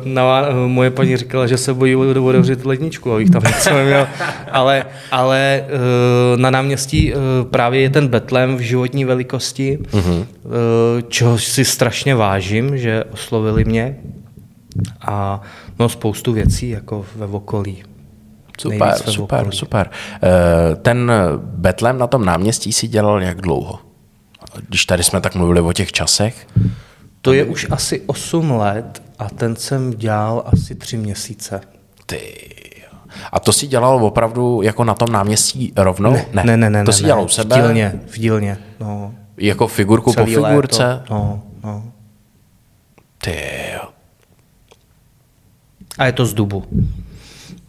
na, 0.05 0.49
moje 0.67 0.91
paní 0.91 1.17
říkala, 1.17 1.47
že 1.47 1.57
se 1.57 1.75
bojí 1.75 1.97
otevřít 1.97 2.67
ledničku, 2.67 3.13
abych 3.13 3.31
tam 3.31 3.43
něco 3.43 3.75
neměl. 3.75 4.09
Ale, 4.53 4.85
ale 5.11 5.65
eh, 5.65 6.37
na 6.37 6.51
náměstí 6.51 7.13
eh, 7.13 7.17
právě 7.51 7.81
je 7.81 7.91
ten 7.91 8.09
Betlem 8.09 8.57
v 8.57 8.61
životní 8.61 9.05
velikosti, 9.05 9.79
uh-huh. 9.91 10.27
čeho 11.09 11.39
si 11.39 11.65
strašně 11.65 12.15
vážím, 12.15 12.79
že 12.79 13.05
oslovili 13.05 13.65
mě. 13.65 13.97
A 15.01 15.41
no 15.79 15.89
spoustu 15.89 16.33
věcí 16.33 16.69
jako 16.69 17.07
ve 17.17 17.27
okolí. 17.27 17.85
Super, 18.61 18.95
super, 18.99 19.41
okolí. 19.41 19.57
super. 19.57 19.91
Ten 20.83 21.13
Betlem 21.37 21.99
na 21.99 22.07
tom 22.07 22.25
náměstí 22.25 22.73
si 22.73 22.89
dělal 22.89 23.23
jak 23.23 23.41
dlouho? 23.41 23.79
Když 24.69 24.85
tady 24.85 25.05
jsme 25.05 25.21
tak 25.21 25.35
mluvili 25.35 25.61
o 25.61 25.73
těch 25.73 25.93
časech. 25.93 26.47
To 27.23 27.33
je 27.33 27.45
už 27.45 27.67
asi 27.71 28.03
8 28.07 28.51
let 28.51 29.03
a 29.19 29.29
ten 29.29 29.57
jsem 29.57 29.91
dělal 29.91 30.43
asi 30.47 30.75
3 30.75 30.97
měsíce. 30.97 31.61
Ty. 32.07 32.53
A 33.33 33.41
to 33.41 33.53
si 33.53 33.67
dělal 33.67 34.05
opravdu 34.05 34.63
jako 34.63 34.85
na 34.85 34.95
tom 34.95 35.13
náměstí 35.13 35.73
rovnou? 35.77 36.13
Ne, 36.13 36.27
ne, 36.33 36.45
ne. 36.45 36.57
ne, 36.57 36.71
ne 36.71 36.85
to 36.85 36.93
si 36.93 37.05
dělal 37.05 37.25
u 37.25 37.29
sebe? 37.29 37.57
V 37.57 37.59
dílně, 37.59 38.01
v 38.07 38.19
dílně. 38.19 38.59
No. 38.81 39.15
Jako 39.37 39.67
figurku 39.67 40.13
Celý 40.13 40.35
po 40.35 40.45
figurce? 40.45 40.85
Léto. 40.85 41.15
No, 41.15 41.43
no. 41.65 41.83
Ty 43.19 43.41
A 45.99 46.07
je 46.07 46.13
to 46.13 46.27
z 46.27 46.35
dubu. 46.35 46.65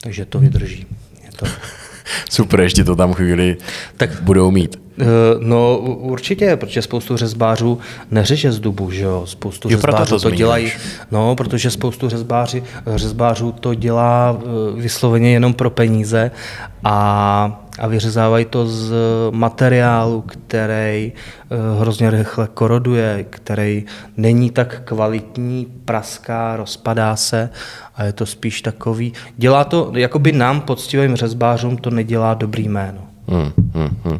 Takže 0.01 0.25
to 0.25 0.39
vydrží. 0.39 0.86
Je 1.25 1.31
to... 1.36 1.46
Super, 2.29 2.60
ještě 2.60 2.84
to 2.84 2.96
tam 2.96 3.13
chvíli 3.13 3.57
tak 3.98 4.22
budou 4.22 4.51
mít. 4.51 4.79
Eh, 5.00 5.05
no 5.39 5.77
určitě, 5.79 6.55
protože 6.55 6.81
spoustu 6.81 7.17
řezbářů 7.17 7.79
neřeže 8.12 8.51
z 8.51 8.60
dubu, 8.60 8.91
že 8.91 9.03
jo? 9.03 9.24
Spoustu 9.25 9.69
jo, 9.69 9.77
řezbářů 9.77 10.15
to, 10.15 10.19
to 10.19 10.36
dělají, 10.36 10.72
no, 11.12 11.36
protože 11.36 11.72
spoustu 11.72 12.10
řezbáři, 12.10 12.63
řezbářů 12.96 13.51
to 13.51 13.74
dělá 13.74 14.38
eh, 14.39 14.81
vysloveně 14.81 15.31
jenom 15.31 15.53
pro 15.53 15.69
peníze 15.69 16.31
a, 16.84 17.66
a 17.79 17.88
vyřezávají 17.88 18.46
to 18.46 18.67
z 18.67 18.93
materiálu, 19.31 20.22
který 20.22 21.12
eh, 21.12 21.55
hrozně 21.79 22.10
rychle 22.10 22.48
koroduje, 22.53 23.25
který 23.29 23.86
není 24.17 24.51
tak 24.51 24.81
kvalitní, 24.86 25.67
praská, 25.86 26.55
rozpadá 26.55 27.15
se 27.15 27.50
a 27.96 28.03
je 28.03 28.13
to 28.13 28.25
spíš 28.25 28.62
takový, 28.62 29.13
dělá 29.38 29.63
to, 29.63 29.91
jakoby 29.93 30.31
nám, 30.31 30.62
poctivým 30.62 31.15
řezbářům, 31.15 31.77
to 31.77 31.89
nedělá 31.89 32.34
dobrý 32.34 32.69
jméno. 32.69 33.00
Hmm, 33.27 33.51
hmm, 33.74 33.89
hmm. 34.03 34.19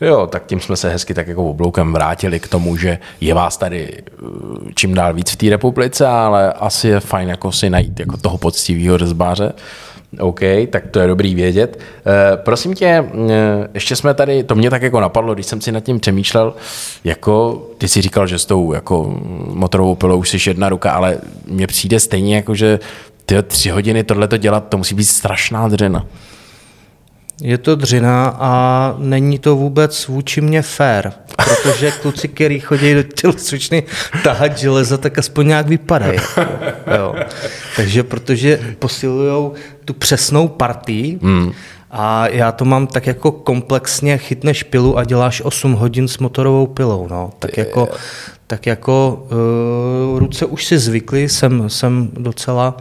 Jo, 0.00 0.26
tak 0.26 0.46
tím 0.46 0.60
jsme 0.60 0.76
se 0.76 0.90
hezky 0.90 1.14
tak 1.14 1.28
jako 1.28 1.50
obloukem 1.50 1.92
vrátili 1.92 2.40
k 2.40 2.48
tomu, 2.48 2.76
že 2.76 2.98
je 3.20 3.34
vás 3.34 3.56
tady 3.56 4.02
uh, 4.22 4.28
čím 4.74 4.94
dál 4.94 5.14
víc 5.14 5.30
v 5.30 5.36
té 5.36 5.50
republice, 5.50 6.06
ale 6.06 6.52
asi 6.52 6.88
je 6.88 7.00
fajn 7.00 7.28
jako 7.28 7.52
si 7.52 7.70
najít 7.70 8.00
jako 8.00 8.16
toho 8.16 8.38
poctivého 8.38 8.98
řezbáře. 8.98 9.52
OK, 10.20 10.40
tak 10.70 10.86
to 10.90 11.00
je 11.00 11.06
dobrý 11.06 11.34
vědět. 11.34 11.78
E, 12.06 12.36
prosím 12.36 12.74
tě, 12.74 12.86
e, 12.86 13.04
ještě 13.74 13.96
jsme 13.96 14.14
tady, 14.14 14.44
to 14.44 14.54
mě 14.54 14.70
tak 14.70 14.82
jako 14.82 15.00
napadlo, 15.00 15.34
když 15.34 15.46
jsem 15.46 15.60
si 15.60 15.72
nad 15.72 15.80
tím 15.80 16.00
přemýšlel, 16.00 16.54
jako 17.04 17.62
ty 17.78 17.88
si 17.88 18.02
říkal, 18.02 18.26
že 18.26 18.38
s 18.38 18.46
tou 18.46 18.72
jako 18.72 19.20
motorovou 19.48 19.94
pilou 19.94 20.18
už 20.18 20.28
jsi 20.28 20.50
jedna 20.50 20.68
ruka, 20.68 20.92
ale 20.92 21.18
mně 21.46 21.66
přijde 21.66 22.00
stejně 22.00 22.36
jako, 22.36 22.54
že 22.54 22.78
ty 23.26 23.42
tři 23.42 23.70
hodiny 23.70 24.04
tohle 24.04 24.28
to 24.28 24.36
dělat, 24.36 24.68
to 24.68 24.78
musí 24.78 24.94
být 24.94 25.04
strašná 25.04 25.68
dřena. 25.68 26.06
Je 27.42 27.58
to 27.58 27.76
dřina 27.76 28.36
a 28.38 28.94
není 28.98 29.38
to 29.38 29.56
vůbec 29.56 30.06
vůči 30.06 30.40
mě 30.40 30.62
fair, 30.62 31.10
protože 31.36 31.90
kluci, 31.90 32.28
kteří 32.28 32.60
chodí 32.60 32.94
do 32.94 33.02
tělocvičny 33.02 33.82
tahat 34.22 34.58
železo, 34.58 34.98
tak 34.98 35.18
aspoň 35.18 35.46
nějak 35.46 35.68
vypadají. 35.68 36.18
Jo. 36.98 37.14
Takže 37.76 38.02
protože 38.02 38.60
posilují 38.78 39.50
tu 39.84 39.94
přesnou 39.94 40.48
partii, 40.48 41.18
hmm. 41.22 41.52
A 41.96 42.28
já 42.28 42.52
to 42.52 42.64
mám 42.64 42.86
tak 42.86 43.06
jako 43.06 43.32
komplexně, 43.32 44.18
chytneš 44.18 44.62
pilu 44.62 44.98
a 44.98 45.04
děláš 45.04 45.40
8 45.40 45.72
hodin 45.72 46.08
s 46.08 46.18
motorovou 46.18 46.66
pilou. 46.66 47.08
No. 47.10 47.30
Tak 47.38 47.56
jako, 47.56 47.88
tak 48.46 48.66
jako 48.66 49.26
uh, 50.12 50.18
ruce 50.18 50.46
už 50.46 50.64
si 50.64 50.78
zvykly, 50.78 51.28
jsem, 51.28 51.70
jsem 51.70 52.10
docela 52.12 52.76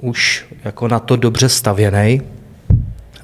už 0.00 0.46
jako 0.64 0.88
na 0.88 0.98
to 0.98 1.16
dobře 1.16 1.48
stavěný 1.48 2.22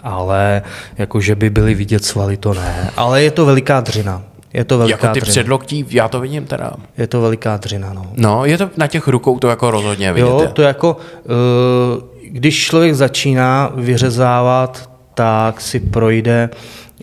ale 0.04 0.62
jako, 0.98 1.20
že 1.20 1.34
by 1.34 1.50
byly 1.50 1.74
vidět 1.74 2.04
svaly, 2.04 2.36
to 2.36 2.54
ne. 2.54 2.90
Ale 2.96 3.22
je 3.22 3.30
to 3.30 3.46
veliká 3.46 3.80
dřina. 3.80 4.22
Je 4.52 4.64
to 4.64 4.78
veliká 4.78 5.06
jako 5.06 5.14
ty 5.14 5.20
dřina. 5.20 5.32
předloktí, 5.32 5.86
já 5.90 6.08
to 6.08 6.20
vidím 6.20 6.44
teda. 6.46 6.72
Je 6.98 7.06
to 7.06 7.20
veliká 7.20 7.56
dřina, 7.56 7.92
no. 7.92 8.06
No, 8.16 8.44
je 8.44 8.58
to 8.58 8.70
na 8.76 8.86
těch 8.86 9.08
rukou 9.08 9.38
to 9.38 9.48
jako 9.48 9.70
rozhodně 9.70 10.12
vidíte. 10.12 10.30
Jo, 10.30 10.50
to 10.52 10.62
jako, 10.62 10.96
uh, 10.96 12.02
když 12.30 12.64
člověk 12.64 12.94
začíná 12.94 13.70
vyřezávat, 13.74 14.90
tak 15.14 15.60
si 15.60 15.80
projde 15.80 16.50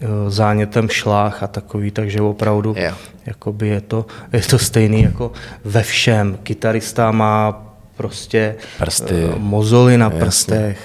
uh, 0.02 0.08
zánětem 0.28 0.90
šlách 0.90 1.44
a 1.44 1.48
takový, 1.48 1.92
takže 1.92 2.22
opravdu 2.22 2.76
jo. 2.78 2.92
jakoby 3.26 3.68
je, 3.68 3.82
to, 3.82 4.06
je 4.34 4.42
to 4.42 4.60
stejný 4.60 5.02
jako 5.02 5.32
ve 5.64 5.84
všem. 5.84 6.38
Kytarista 6.44 7.12
má 7.12 7.68
prostě 7.98 8.56
Prsty. 8.78 9.26
Uh, 9.26 9.36
mozoly 9.38 9.98
na 9.98 10.06
Jasně. 10.06 10.20
prstech, 10.20 10.80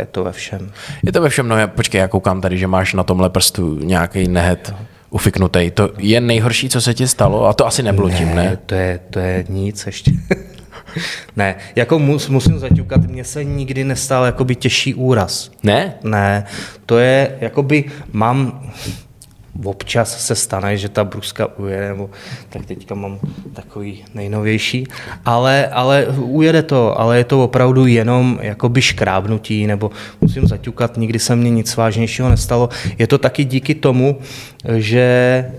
je 0.00 0.06
to 0.06 0.24
ve 0.24 0.32
všem. 0.32 0.72
Je 1.02 1.12
to 1.12 1.22
ve 1.22 1.28
všem, 1.28 1.48
no 1.48 1.56
já, 1.56 1.66
počkej, 1.66 1.98
já 1.98 2.08
koukám 2.08 2.40
tady, 2.40 2.58
že 2.58 2.66
máš 2.66 2.94
na 2.94 3.02
tomhle 3.02 3.30
prstu 3.30 3.78
nějaký 3.78 4.28
nehet 4.28 4.74
ufiknutý. 5.10 5.70
To 5.70 5.90
je 5.98 6.20
nejhorší, 6.20 6.68
co 6.68 6.80
se 6.80 6.94
ti 6.94 7.08
stalo? 7.08 7.46
A 7.46 7.52
to 7.52 7.66
asi 7.66 7.82
nebylo 7.82 8.08
ne, 8.08 8.14
tím, 8.18 8.34
ne? 8.34 8.58
To 8.66 8.74
je, 8.74 9.00
to 9.10 9.18
je 9.18 9.44
nic 9.48 9.86
ještě. 9.86 10.12
ne, 11.36 11.54
jako 11.76 11.98
mus, 11.98 12.28
musím 12.28 12.58
zaťukat, 12.58 13.06
mně 13.06 13.24
se 13.24 13.44
nikdy 13.44 13.84
nestal 13.84 14.24
jakoby 14.24 14.54
těžší 14.54 14.94
úraz. 14.94 15.50
Ne? 15.62 15.94
Ne, 16.02 16.44
to 16.86 16.98
je, 16.98 17.38
jakoby 17.40 17.84
mám, 18.12 18.70
občas 19.64 20.26
se 20.26 20.34
stane, 20.34 20.76
že 20.76 20.88
ta 20.88 21.04
bruska 21.04 21.58
ujede, 21.58 21.88
nebo 21.88 22.10
tak 22.48 22.66
teďka 22.66 22.94
mám 22.94 23.18
takový 23.52 24.04
nejnovější, 24.14 24.86
ale, 25.24 25.66
ale 25.66 26.06
ujede 26.06 26.62
to, 26.62 27.00
ale 27.00 27.18
je 27.18 27.24
to 27.24 27.44
opravdu 27.44 27.86
jenom 27.86 28.38
jakoby 28.42 28.82
škrábnutí, 28.82 29.66
nebo 29.66 29.90
musím 30.20 30.46
zaťukat, 30.46 30.96
nikdy 30.96 31.18
se 31.18 31.36
mně 31.36 31.50
nic 31.50 31.76
vážnějšího 31.76 32.28
nestalo. 32.28 32.68
Je 32.98 33.06
to 33.06 33.18
taky 33.18 33.44
díky 33.44 33.74
tomu, 33.74 34.18
že 34.76 35.00
eh, 35.00 35.52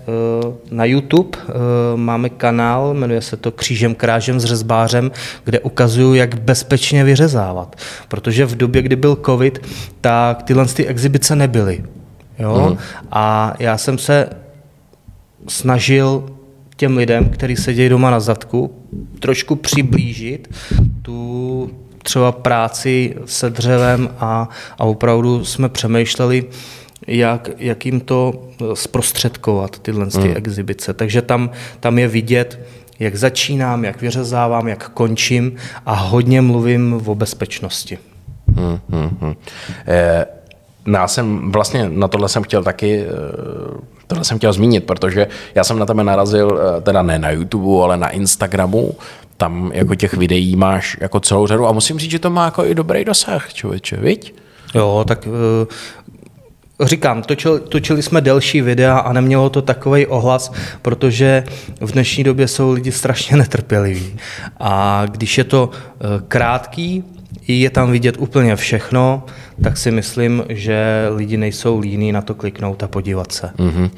na 0.71 0.85
YouTube 0.85 1.37
eh, 1.37 1.51
máme 1.95 2.29
kanál, 2.29 2.93
jmenuje 2.93 3.21
se 3.21 3.37
to 3.37 3.51
Křížem 3.51 3.95
krážem 3.95 4.39
s 4.39 4.45
řezbářem, 4.45 5.11
kde 5.43 5.59
ukazuju, 5.59 6.13
jak 6.13 6.39
bezpečně 6.39 7.03
vyřezávat. 7.03 7.75
Protože 8.07 8.45
v 8.45 8.55
době, 8.55 8.81
kdy 8.81 8.95
byl 8.95 9.17
covid, 9.25 9.67
tak 10.01 10.43
tyhle 10.43 10.65
ty 10.65 10.85
exibice 10.85 11.35
nebyly. 11.35 11.83
Jo? 12.39 12.69
Mm. 12.69 12.77
A 13.11 13.53
já 13.59 13.77
jsem 13.77 13.97
se 13.97 14.29
snažil 15.47 16.29
těm 16.75 16.97
lidem, 16.97 17.29
kteří 17.29 17.55
sedějí 17.55 17.89
doma 17.89 18.11
na 18.11 18.19
zadku, 18.19 18.75
trošku 19.19 19.55
přiblížit 19.55 20.55
tu 21.01 21.69
třeba 22.03 22.31
práci 22.31 23.15
se 23.25 23.49
dřevem 23.49 24.09
a, 24.19 24.49
a 24.77 24.83
opravdu 24.83 25.45
jsme 25.45 25.69
přemýšleli, 25.69 26.45
jak, 27.07 27.49
jak 27.57 27.85
jim 27.85 27.99
to 27.99 28.49
zprostředkovat, 28.73 29.79
tyhle 29.79 30.07
ty 30.07 30.27
mm. 30.27 30.33
exibice. 30.37 30.93
Takže 30.93 31.21
tam, 31.21 31.49
tam 31.79 31.99
je 31.99 32.07
vidět, 32.07 32.59
jak 32.99 33.15
začínám, 33.15 33.85
jak 33.85 34.01
vyřezávám, 34.01 34.67
jak 34.67 34.89
končím 34.89 35.55
a 35.85 35.93
hodně 35.93 36.41
mluvím 36.41 37.01
o 37.05 37.15
bezpečnosti. 37.15 37.97
Hmm, 38.55 38.79
hmm, 38.89 39.17
hmm. 39.21 39.35
Eh, 39.87 40.25
já 40.87 41.07
jsem 41.07 41.51
vlastně 41.51 41.89
na 41.89 42.07
tohle 42.07 42.29
jsem 42.29 42.43
chtěl 42.43 42.63
taky, 42.63 43.01
eh, 43.01 43.11
tohle 44.07 44.23
jsem 44.23 44.37
chtěl 44.37 44.53
zmínit, 44.53 44.83
protože 44.83 45.27
já 45.55 45.63
jsem 45.63 45.79
na 45.79 45.85
tebe 45.85 46.03
narazil, 46.03 46.59
eh, 46.61 46.81
teda 46.81 47.01
ne 47.01 47.19
na 47.19 47.31
YouTube, 47.31 47.83
ale 47.83 47.97
na 47.97 48.09
Instagramu, 48.09 48.95
tam 49.37 49.71
jako 49.73 49.95
těch 49.95 50.13
videí 50.13 50.55
máš 50.55 50.97
jako 51.01 51.19
celou 51.19 51.47
řadu 51.47 51.67
a 51.67 51.71
musím 51.71 51.99
říct, 51.99 52.11
že 52.11 52.19
to 52.19 52.29
má 52.29 52.45
jako 52.45 52.65
i 52.65 52.75
dobrý 52.75 53.05
dosah, 53.05 53.53
člověče, 53.53 53.97
viď? 53.97 54.35
Jo, 54.75 55.05
tak 55.07 55.27
uh, 55.27 56.87
říkám, 56.87 57.21
točili, 57.21 57.59
točili 57.59 58.01
jsme 58.01 58.21
delší 58.21 58.61
videa 58.61 58.97
a 58.97 59.13
nemělo 59.13 59.49
to 59.49 59.61
takový 59.61 60.07
ohlas, 60.07 60.51
protože 60.81 61.43
v 61.81 61.91
dnešní 61.91 62.23
době 62.23 62.47
jsou 62.47 62.71
lidi 62.71 62.91
strašně 62.91 63.37
netrpěliví. 63.37 64.15
A 64.59 65.03
když 65.05 65.37
je 65.37 65.43
to 65.43 65.69
krátký, 66.27 67.03
je 67.47 67.69
tam 67.69 67.91
vidět 67.91 68.15
úplně 68.19 68.55
všechno, 68.55 69.23
tak 69.63 69.77
si 69.77 69.91
myslím, 69.91 70.43
že 70.49 71.07
lidi 71.15 71.37
nejsou 71.37 71.79
líní 71.79 72.11
na 72.11 72.21
to 72.21 72.35
kliknout 72.35 72.83
a 72.83 72.87
podívat 72.87 73.31
se. 73.31 73.49
Mm-hmm. 73.57 73.89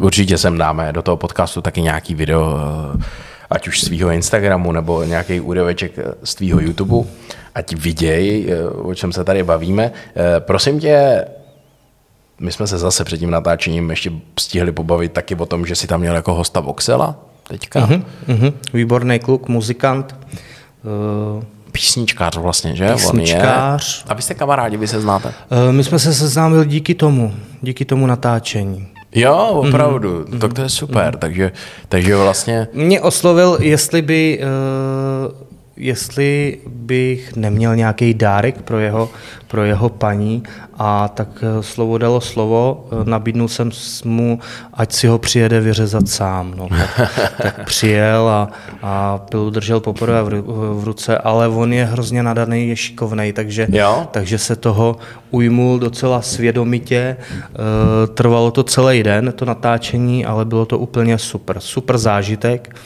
Určitě 0.00 0.38
sem 0.38 0.58
dáme 0.58 0.92
do 0.92 1.02
toho 1.02 1.16
podcastu 1.16 1.62
taky 1.62 1.82
nějaký 1.82 2.14
video, 2.14 2.56
eh, 2.98 3.04
ať 3.50 3.68
už 3.68 3.80
svého 3.80 4.10
Instagramu 4.10 4.72
nebo 4.72 5.04
nějaký 5.04 5.40
úryveček 5.40 5.92
z 6.24 6.34
tvýho 6.34 6.60
YouTube, 6.60 7.08
ať 7.54 7.74
viděj, 7.76 8.46
eh, 8.48 8.68
o 8.68 8.94
čem 8.94 9.12
se 9.12 9.24
tady 9.24 9.42
bavíme. 9.42 9.92
Eh, 10.16 10.40
prosím 10.40 10.80
tě, 10.80 11.24
my 12.40 12.52
jsme 12.52 12.66
se 12.66 12.78
zase 12.78 13.04
před 13.04 13.18
tím 13.18 13.30
natáčením 13.30 13.90
ještě 13.90 14.12
stihli 14.38 14.72
pobavit 14.72 15.12
taky 15.12 15.34
o 15.34 15.46
tom, 15.46 15.66
že 15.66 15.76
si 15.76 15.86
tam 15.86 16.00
měl 16.00 16.14
jako 16.14 16.34
hosta 16.34 16.60
Voxela 16.60 17.16
teďka. 17.48 17.86
Uh-huh. 17.86 18.52
Výborný 18.74 19.18
kluk, 19.18 19.48
muzikant. 19.48 20.16
Uh, 21.36 21.42
Písničkář 21.72 22.36
vlastně, 22.36 22.76
že? 22.76 22.92
Písničkář. 22.92 24.04
A 24.08 24.14
vy 24.14 24.22
jste 24.22 24.34
kamarádi, 24.34 24.76
vy 24.76 24.88
se 24.88 25.00
znáte? 25.00 25.28
Uh, 25.28 25.72
my 25.72 25.84
jsme 25.84 25.98
se 25.98 26.14
seznámili 26.14 26.66
díky 26.66 26.94
tomu, 26.94 27.34
díky 27.62 27.84
tomu 27.84 28.06
natáčení. 28.06 28.88
Jo, 29.14 29.36
opravdu, 29.36 30.24
mm-hmm. 30.24 30.38
tak 30.38 30.52
to 30.52 30.62
je 30.62 30.68
super, 30.68 31.14
mm-hmm. 31.14 31.18
takže, 31.18 31.52
takže 31.88 32.16
vlastně... 32.16 32.68
Mě 32.72 33.00
oslovil, 33.00 33.58
jestli 33.60 34.02
by 34.02 34.40
uh, 34.42 35.51
jestli 35.76 36.58
bych 36.66 37.36
neměl 37.36 37.76
nějaký 37.76 38.14
dárek 38.14 38.62
pro 38.62 38.78
jeho, 38.78 39.10
pro 39.48 39.64
jeho 39.64 39.88
paní 39.88 40.42
a 40.78 41.08
tak 41.08 41.28
eh, 41.42 41.62
slovo 41.62 41.98
dalo 41.98 42.20
slovo, 42.20 42.88
eh, 42.92 43.10
nabídnul 43.10 43.48
jsem 43.48 43.70
mu, 44.04 44.38
ať 44.74 44.92
si 44.92 45.06
ho 45.06 45.18
přijede 45.18 45.60
vyřezat 45.60 46.08
sám. 46.08 46.54
No, 46.56 46.68
tak, 46.68 47.32
tak 47.42 47.66
přijel 47.66 48.28
a, 48.28 48.50
a 48.82 49.18
pilu 49.18 49.50
držel 49.50 49.80
poprvé 49.80 50.22
v, 50.22 50.42
v 50.80 50.84
ruce, 50.84 51.18
ale 51.18 51.48
on 51.48 51.72
je 51.72 51.84
hrozně 51.84 52.22
nadaný, 52.22 52.68
je 52.68 52.76
šikovnej, 52.76 53.32
takže, 53.32 53.66
jo? 53.70 54.08
takže 54.10 54.38
se 54.38 54.56
toho 54.56 54.96
ujmul 55.30 55.78
docela 55.78 56.22
svědomitě. 56.22 56.96
E, 56.96 57.16
trvalo 58.06 58.50
to 58.50 58.62
celý 58.62 59.02
den, 59.02 59.32
to 59.36 59.44
natáčení, 59.44 60.26
ale 60.26 60.44
bylo 60.44 60.66
to 60.66 60.78
úplně 60.78 61.18
super. 61.18 61.60
Super 61.60 61.98
zážitek. 61.98 62.76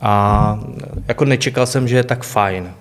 A 0.00 0.60
jako 1.08 1.24
nečekal 1.24 1.66
jsem, 1.66 1.88
že 1.88 1.96
je 1.96 2.04
tak 2.04 2.22
fajn. 2.22 2.72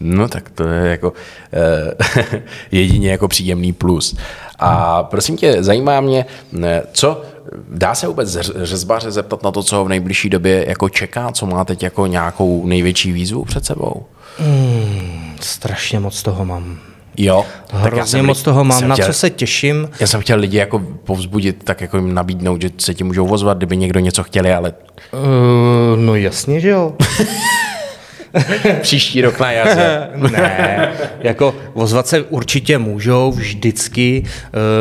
No 0.00 0.28
tak 0.28 0.50
to 0.50 0.64
je 0.64 0.90
jako 0.90 1.12
eh, 1.52 2.42
jedině 2.70 3.10
jako 3.10 3.28
příjemný 3.28 3.72
plus. 3.72 4.16
A 4.58 5.02
prosím 5.02 5.36
tě, 5.36 5.62
zajímá 5.62 6.00
mě, 6.00 6.26
eh, 6.64 6.82
co 6.92 7.22
dá 7.68 7.94
se 7.94 8.06
vůbec 8.06 8.36
řezbaře 8.62 9.10
zeptat 9.10 9.42
na 9.42 9.50
to, 9.50 9.62
co 9.62 9.76
ho 9.76 9.84
v 9.84 9.88
nejbližší 9.88 10.30
době 10.30 10.64
jako 10.68 10.88
čeká, 10.88 11.32
co 11.32 11.46
má 11.46 11.64
teď 11.64 11.82
jako 11.82 12.06
nějakou 12.06 12.66
největší 12.66 13.12
výzvu 13.12 13.44
před 13.44 13.64
sebou? 13.64 14.04
Hmm, 14.38 15.36
strašně 15.40 16.00
moc 16.00 16.22
toho 16.22 16.44
mám. 16.44 16.78
Jo. 17.16 17.46
Hrozně 17.72 18.22
moc 18.22 18.42
toho 18.42 18.64
mám, 18.64 18.88
na 18.88 18.94
chtěl, 18.94 19.06
co 19.06 19.12
se 19.12 19.30
těším. 19.30 19.88
Já 20.00 20.06
jsem 20.06 20.20
chtěl 20.20 20.38
lidi 20.38 20.56
jako 20.56 20.78
povzbudit, 21.04 21.64
tak 21.64 21.80
jako 21.80 21.96
jim 21.96 22.14
nabídnout, 22.14 22.62
že 22.62 22.70
se 22.78 22.94
ti 22.94 23.04
můžou 23.04 23.26
vozvat, 23.26 23.56
kdyby 23.56 23.76
někdo 23.76 24.00
něco 24.00 24.22
chtěli, 24.22 24.52
ale... 24.52 24.74
Uh, 25.12 26.00
no 26.00 26.16
jasně, 26.16 26.60
že 26.60 26.68
jo. 26.68 26.94
Příští 28.80 29.20
rok 29.20 29.40
na 29.40 29.52
jaře. 29.52 30.08
ne, 30.32 30.92
jako 31.20 31.54
vozvat 31.74 32.06
se 32.06 32.22
určitě 32.22 32.78
můžou, 32.78 33.32
vždycky. 33.32 34.24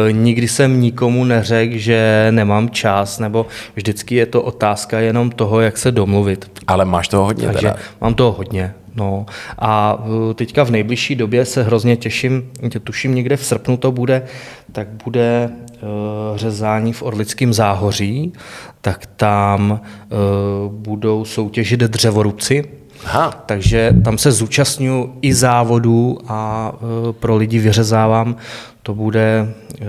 E, 0.10 0.12
nikdy 0.12 0.48
jsem 0.48 0.82
nikomu 0.82 1.24
neřekl, 1.24 1.78
že 1.78 2.28
nemám 2.32 2.70
čas, 2.70 3.20
nebo 3.20 3.46
vždycky 3.76 4.16
je 4.16 4.26
to 4.26 4.42
otázka 4.42 5.00
jenom 5.00 5.32
toho, 5.32 5.62
jak 5.62 5.78
se 5.78 5.92
domluvit. 5.92 6.52
Ale 6.68 6.86
máš 6.86 7.08
toho 7.08 7.26
hodně 7.26 7.48
Takže 7.48 7.68
teda. 7.68 7.76
mám 8.02 8.14
toho 8.14 8.32
hodně. 8.32 8.74
No. 8.96 9.26
A 9.60 10.04
e, 10.32 10.34
teďka 10.34 10.64
v 10.64 10.72
nejbližší 10.72 11.16
době 11.16 11.46
se 11.46 11.64
hrozně 11.64 11.96
těším, 11.96 12.52
tuším 12.84 13.16
někde 13.16 13.38
v 13.38 13.46
srpnu 13.46 13.78
to 13.78 13.92
bude, 13.92 14.24
tak 14.72 14.88
bude 15.04 15.50
uh, 15.50 16.38
řezání 16.38 16.94
v 16.94 17.04
Orlickém 17.04 17.54
záhoří, 17.54 18.34
tak 18.82 19.06
tam 19.06 19.72
uh, 19.72 20.72
budou 20.74 21.26
soutěžit 21.26 21.80
dřevorubci, 21.80 22.64
Aha. 23.06 23.32
takže 23.46 23.94
tam 24.04 24.18
se 24.18 24.32
zúčastňuji 24.32 25.14
i 25.22 25.34
závodů 25.34 26.18
a 26.28 26.72
uh, 26.74 27.12
pro 27.12 27.36
lidi 27.36 27.60
vyřezávám. 27.60 28.36
To 28.84 28.94
bude 28.94 29.54
uh, 29.82 29.88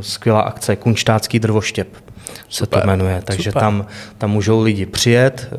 skvělá 0.00 0.40
akce, 0.40 0.76
Kunštácký 0.76 1.38
drvoštěp 1.38 1.88
se 2.48 2.64
Super. 2.64 2.80
to 2.80 2.86
jmenuje. 2.86 3.22
Takže 3.24 3.52
tam, 3.52 3.86
tam 4.18 4.30
můžou 4.30 4.62
lidi 4.62 4.86
přijet, 4.86 5.50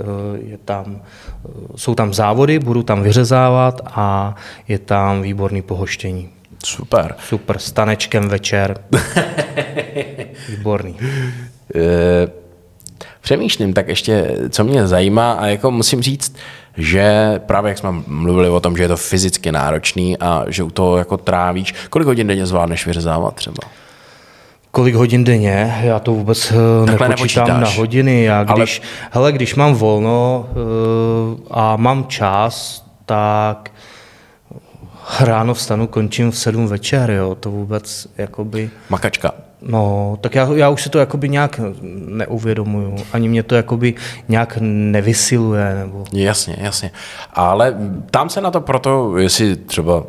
je 0.42 0.58
tam 0.58 1.02
jsou 1.76 1.96
tam 1.96 2.14
závody, 2.14 2.60
budu 2.60 2.84
tam 2.84 3.04
vyřezávat 3.04 3.82
a 3.86 4.36
je 4.68 4.80
tam 4.80 5.22
výborný 5.22 5.62
pohoštění. 5.62 6.30
Super. 6.66 7.16
Super, 7.28 7.60
s 7.60 7.72
tanečkem 7.72 8.30
večer. 8.30 8.78
Výborný. 10.50 10.96
E, 11.76 12.28
přemýšlím, 13.22 13.74
tak 13.74 13.88
ještě, 13.88 14.38
co 14.50 14.64
mě 14.64 14.88
zajímá, 14.88 15.32
a 15.32 15.46
jako 15.46 15.72
musím 15.72 16.02
říct, 16.02 16.36
že 16.78 17.34
právě 17.46 17.70
jak 17.70 17.78
jsme 17.78 17.90
mluvili 18.08 18.50
o 18.50 18.60
tom, 18.60 18.78
že 18.78 18.84
je 18.84 18.88
to 18.88 18.98
fyzicky 18.98 19.52
náročný 19.52 20.18
a 20.18 20.44
že 20.48 20.64
u 20.64 20.70
toho 20.70 20.98
jako 20.98 21.18
trávíš, 21.18 21.74
kolik 21.90 22.08
hodin 22.08 22.28
denně 22.28 22.46
zvládneš 22.46 22.88
vyřezávat 22.88 23.36
třeba? 23.36 23.58
Kolik 24.72 24.96
hodin 24.96 25.24
denně? 25.24 25.82
Já 25.84 26.00
to 26.00 26.14
vůbec 26.14 26.52
eh, 26.52 26.86
Takhle 26.86 27.10
nepočítám 27.10 27.48
nepočítáš. 27.48 27.76
na 27.76 27.82
hodiny. 27.82 28.24
Já 28.24 28.44
když, 28.44 28.82
Ale... 28.82 29.10
hele, 29.12 29.32
když 29.32 29.56
mám 29.56 29.74
volno 29.74 30.50
uh, 30.50 31.40
a 31.52 31.76
mám 31.76 32.06
čas, 32.08 32.86
tak 33.06 33.72
ráno 35.20 35.54
vstanu, 35.54 35.88
končím 35.88 36.32
v 36.32 36.38
sedm 36.38 36.68
večer, 36.68 37.12
jo, 37.12 37.36
to 37.36 37.52
vůbec 37.52 38.08
jakoby... 38.18 38.70
Makačka. 38.90 39.32
No, 39.62 40.18
tak 40.22 40.36
já, 40.36 40.50
já 40.54 40.70
už 40.70 40.84
si 40.84 40.90
to 40.90 41.00
jakoby 41.00 41.30
nějak 41.30 41.62
neuvědomuju, 42.08 42.96
ani 43.14 43.30
mě 43.30 43.44
to 43.44 43.56
jakoby 43.56 43.94
nějak 44.28 44.58
nevysiluje, 44.62 45.76
nebo... 45.76 46.04
Jasně, 46.14 46.58
jasně. 46.60 46.92
Ale 47.34 47.78
tam 48.12 48.30
se 48.30 48.42
na 48.42 48.52
to 48.52 48.62
proto, 48.62 49.18
jestli 49.18 49.56
třeba 49.56 50.04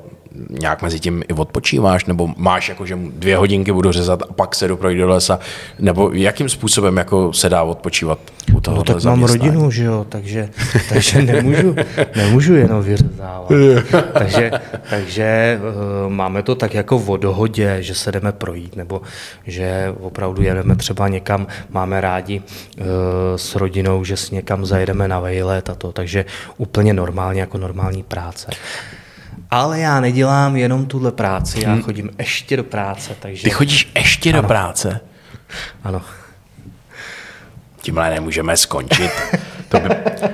nějak 0.50 0.82
mezi 0.82 1.00
tím 1.00 1.22
i 1.28 1.32
odpočíváš, 1.32 2.04
nebo 2.04 2.30
máš 2.36 2.68
jako, 2.68 2.86
že 2.86 2.98
dvě 3.12 3.36
hodinky 3.36 3.72
budu 3.72 3.92
řezat 3.92 4.22
a 4.22 4.32
pak 4.32 4.54
se 4.54 4.68
doprojít 4.68 4.98
do 4.98 5.08
lesa, 5.08 5.38
nebo 5.78 6.10
jakým 6.12 6.48
způsobem 6.48 6.96
jako 6.96 7.32
se 7.32 7.48
dá 7.48 7.62
odpočívat 7.62 8.18
u 8.56 8.60
toho? 8.60 8.76
No 8.76 8.82
tak 8.82 9.04
mám 9.04 9.24
rodinu, 9.24 9.70
že 9.70 9.84
jo, 9.84 10.06
takže, 10.08 10.48
takže 10.88 11.22
nemůžu, 11.22 11.76
nemůžu 12.16 12.54
jenom 12.54 12.82
vyřezávat. 12.82 13.52
takže 14.12 14.50
takže 14.90 15.60
uh, 16.06 16.12
máme 16.12 16.42
to 16.42 16.54
tak 16.54 16.74
jako 16.74 16.98
v 16.98 17.18
dohodě, 17.18 17.76
že 17.80 17.94
se 17.94 18.12
jdeme 18.12 18.32
projít, 18.32 18.76
nebo 18.76 19.02
že 19.46 19.94
opravdu 20.00 20.42
jedeme 20.42 20.76
třeba 20.76 21.08
někam, 21.08 21.46
máme 21.70 22.00
rádi 22.00 22.40
uh, 22.40 22.86
s 23.36 23.54
rodinou, 23.54 24.04
že 24.04 24.16
s 24.16 24.30
někam 24.30 24.66
zajedeme 24.66 25.08
na 25.08 25.20
vejlet 25.20 25.70
a 25.70 25.74
to, 25.74 25.92
takže 25.92 26.24
úplně 26.56 26.94
normálně, 26.94 27.40
jako 27.40 27.58
normální 27.58 28.02
práce. 28.02 28.50
Ale 29.50 29.80
já 29.80 30.00
nedělám 30.00 30.56
jenom 30.56 30.86
tuhle 30.86 31.12
práci, 31.12 31.64
já 31.64 31.72
hmm. 31.72 31.82
chodím 31.82 32.10
ještě 32.18 32.56
do 32.56 32.64
práce. 32.64 33.16
Takže... 33.20 33.42
Ty 33.42 33.50
chodíš 33.50 33.92
ještě 33.96 34.32
ano. 34.32 34.42
do 34.42 34.48
práce? 34.48 35.00
Ano. 35.84 36.02
Tímhle 37.80 38.10
nemůžeme 38.10 38.56
skončit. 38.56 39.10
To 39.68 39.80
by, 39.80 39.88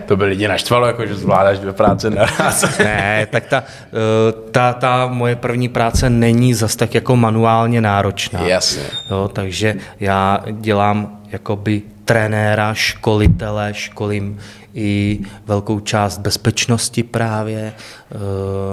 to 0.07 0.17
by 0.17 0.25
lidi 0.25 0.49
naštvalo, 0.49 0.87
jako 0.87 1.07
že 1.07 1.15
zvládáš 1.15 1.59
dvě 1.59 1.73
práce 1.73 2.11
naraz. 2.11 2.65
ne, 2.79 3.27
tak 3.31 3.47
ta, 3.47 3.65
eh, 3.87 4.51
ta, 4.51 4.73
ta 4.73 5.07
moje 5.07 5.37
první 5.37 5.69
práce 5.69 6.11
není 6.11 6.55
zas 6.55 6.77
tak 6.77 6.95
jako 6.95 7.17
manuálně 7.17 7.81
náročná. 7.81 8.41
Jasně. 8.41 8.83
Jo, 9.11 9.31
takže 9.33 9.75
já 10.01 10.41
dělám 10.51 11.19
jakoby 11.29 11.83
trenéra, 12.05 12.75
školitele, 12.75 13.75
školím 13.75 14.39
i 14.75 15.21
velkou 15.47 15.81
část 15.81 16.19
bezpečnosti 16.19 17.03
právě, 17.03 17.61
e, 17.61 17.73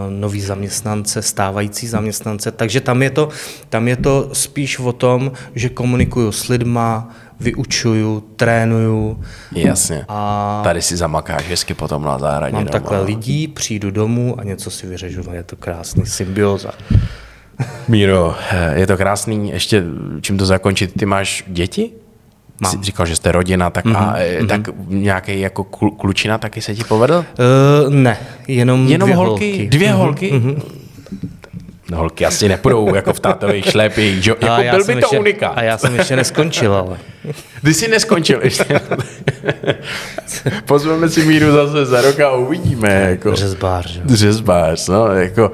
nový 0.10 0.42
zaměstnance, 0.42 1.22
stávající 1.22 1.88
zaměstnance. 1.88 2.52
Takže 2.52 2.82
tam 2.82 3.02
je, 3.02 3.10
to, 3.10 3.30
tam 3.70 3.88
je 3.88 3.96
to 3.96 4.30
spíš 4.34 4.80
o 4.80 4.94
tom, 4.94 5.32
že 5.56 5.70
komunikuju 5.70 6.32
s 6.32 6.48
lidma, 6.48 7.10
vyučuju, 7.40 8.24
trénuju. 8.36 9.22
Jasně. 9.52 10.06
A 10.08 10.62
Tady 10.64 10.82
si 10.82 10.98
zamakáš 10.98 11.50
hezky 11.50 11.74
potom 11.74 12.04
na 12.04 12.20
zahradě. 12.20 12.54
Mám 12.54 12.64
doma. 12.64 12.72
takhle 12.72 13.02
lidí, 13.02 13.48
přijdu 13.48 13.92
domů 13.92 14.40
a 14.40 14.44
něco 14.44 14.72
si 14.72 14.88
vyřežu. 14.88 15.22
No, 15.28 15.34
je 15.34 15.44
to 15.44 15.56
krásný 15.56 16.06
symbioza. 16.06 16.72
Míro, 17.88 18.36
je 18.74 18.88
to 18.88 18.98
krásný. 18.98 19.52
Ještě 19.52 19.84
čím 20.22 20.38
to 20.38 20.46
zakončit, 20.46 20.94
ty 21.00 21.06
máš 21.06 21.44
děti? 21.48 21.92
Mám. 22.62 22.72
Jsi 22.72 22.78
říkal, 22.82 23.06
že 23.06 23.16
jste 23.16 23.32
rodina, 23.32 23.70
tak, 23.70 23.86
mm-hmm. 23.86 23.98
a, 23.98 24.16
mm-hmm. 24.18 24.48
tak 24.48 24.62
nějaký 24.88 25.40
jako 25.40 25.64
klučina 25.98 26.38
taky 26.38 26.62
se 26.62 26.76
ti 26.76 26.84
povedl? 26.84 27.26
Uh, 27.86 27.94
ne, 27.94 28.18
jenom, 28.48 28.88
jenom 28.88 29.08
dvě 29.10 29.16
holky. 29.16 29.52
holky. 29.52 29.68
Dvě 29.68 29.90
mm-hmm. 29.90 29.96
holky? 29.96 30.32
Mm-hmm. 30.34 30.62
No, 31.92 31.98
holky 31.98 32.26
asi 32.26 32.50
nepůjdou 32.50 32.96
jako 32.96 33.14
v 33.14 33.20
tátových 33.20 33.66
šlépích, 33.66 34.24
že? 34.24 34.32
Jako 34.42 34.62
byl 34.76 34.86
by 34.86 34.94
to 34.94 35.00
ještě, 35.00 35.20
unika. 35.20 35.48
A 35.48 35.62
já 35.62 35.78
jsem 35.78 35.96
ještě 35.96 36.16
neskončil, 36.16 36.74
ale. 36.74 36.98
Ty 37.64 37.74
jsi 37.74 37.88
neskončil 37.88 38.40
ještě. 38.44 38.82
Pozveme 40.66 41.10
si 41.10 41.26
Míru 41.26 41.52
zase 41.52 41.86
za 41.86 42.02
rok 42.02 42.20
a 42.20 42.32
uvidíme. 42.32 42.90
Jako. 43.10 43.36
Řezbář, 43.36 43.90
že? 43.90 44.02
Řezbář, 44.06 44.88
no, 44.88 45.08
jako 45.08 45.52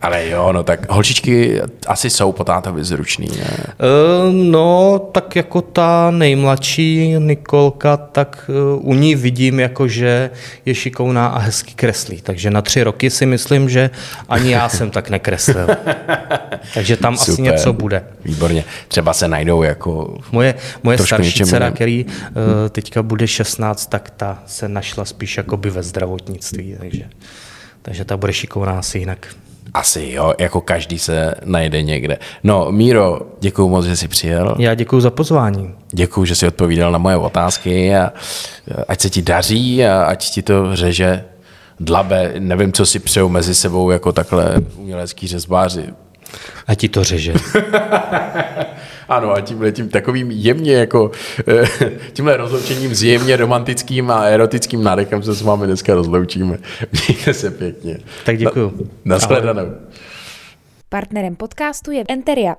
Ale 0.00 0.28
jo, 0.28 0.52
no 0.52 0.62
tak 0.62 0.90
holčičky 0.90 1.60
asi 1.86 2.10
jsou 2.10 2.32
po 2.32 2.44
tátovi 2.44 2.84
zručný, 2.84 3.28
ne? 3.38 3.56
Uh, 3.58 4.34
no, 4.34 4.98
tak 5.12 5.36
jako 5.36 5.60
ta 5.60 6.10
nejmladší 6.10 7.14
Nikolka, 7.18 7.96
tak 7.96 8.50
uh, 8.74 8.88
u 8.90 8.94
ní 8.94 9.14
vidím, 9.14 9.60
jako 9.60 9.88
že 9.88 10.30
je 10.66 10.74
šikovná 10.74 11.26
a 11.26 11.38
hezky 11.38 11.74
kreslí. 11.74 12.20
Takže 12.20 12.50
na 12.50 12.62
tři 12.62 12.82
roky 12.82 13.10
si 13.10 13.26
myslím, 13.26 13.68
že 13.68 13.90
ani 14.28 14.50
já 14.50 14.68
jsem 14.68 14.90
tak 14.90 15.10
nekreslil. 15.10 15.66
Takže 16.74 16.96
tam 16.96 17.16
Super. 17.16 17.32
asi 17.32 17.42
něco 17.42 17.72
bude. 17.72 18.04
Výborně. 18.24 18.64
Třeba 18.88 19.12
se 19.12 19.28
najdou 19.28 19.62
jako... 19.62 20.18
Moje, 20.32 20.54
moje 20.82 20.98
starší 20.98 21.44
dcera, 21.44 21.70
který 21.70 22.04
uh, 22.04 22.12
teďka 22.70 23.02
bude 23.02 23.26
16, 23.26 23.86
tak 23.86 24.10
ta 24.10 24.42
se 24.46 24.68
našla 24.68 25.04
spíš 25.04 25.36
jakoby 25.36 25.70
ve 25.70 25.82
zdravotnictví. 25.82 26.76
Takže, 26.78 27.04
takže 27.82 28.04
ta 28.04 28.16
bude 28.16 28.32
šikovná 28.32 28.78
asi 28.78 28.98
jinak. 28.98 29.26
Asi 29.74 30.10
jo, 30.12 30.34
jako 30.38 30.60
každý 30.60 30.98
se 30.98 31.34
najde 31.44 31.82
někde. 31.82 32.18
No, 32.44 32.72
Míro, 32.72 33.20
děkuji 33.40 33.68
moc, 33.68 33.84
že 33.84 33.96
jsi 33.96 34.08
přijel. 34.08 34.54
Já 34.58 34.74
děkuji 34.74 35.00
za 35.00 35.10
pozvání. 35.10 35.74
Děkuji, 35.92 36.24
že 36.24 36.34
jsi 36.34 36.46
odpovídal 36.46 36.92
na 36.92 36.98
moje 36.98 37.16
otázky 37.16 37.96
a 37.96 38.12
ať 38.88 39.00
se 39.00 39.10
ti 39.10 39.22
daří 39.22 39.84
a 39.84 40.02
ať 40.02 40.30
ti 40.30 40.42
to 40.42 40.76
řeže 40.76 41.24
dlabe. 41.80 42.32
Nevím, 42.38 42.72
co 42.72 42.86
si 42.86 42.98
přejou 42.98 43.28
mezi 43.28 43.54
sebou 43.54 43.90
jako 43.90 44.12
takhle 44.12 44.54
umělecký 44.76 45.26
řezbáři. 45.26 45.84
A 46.66 46.74
ti 46.74 46.88
to 46.88 47.04
řeže. 47.04 47.34
ano, 49.10 49.32
a 49.32 49.40
tímhle 49.40 49.72
tím 49.72 49.88
takovým 49.88 50.30
jemně 50.30 50.72
jako 50.72 51.10
eh, 51.48 51.90
tímhle 52.12 52.36
rozloučením 52.36 52.94
s 52.94 53.02
jemně 53.02 53.36
romantickým 53.36 54.10
a 54.10 54.22
erotickým 54.22 54.84
nádechem 54.84 55.22
se 55.22 55.34
s 55.34 55.42
vámi 55.42 55.66
dneska 55.66 55.94
rozloučíme. 55.94 56.58
Mějte 57.08 57.34
se 57.34 57.50
pěkně. 57.50 57.98
Tak 58.24 58.38
děkuju. 58.38 58.72
Na, 59.04 59.14
nashledanou. 59.14 59.72
Partnerem 60.88 61.36
podcastu 61.36 61.90
je 61.90 62.04
Enteria. 62.08 62.56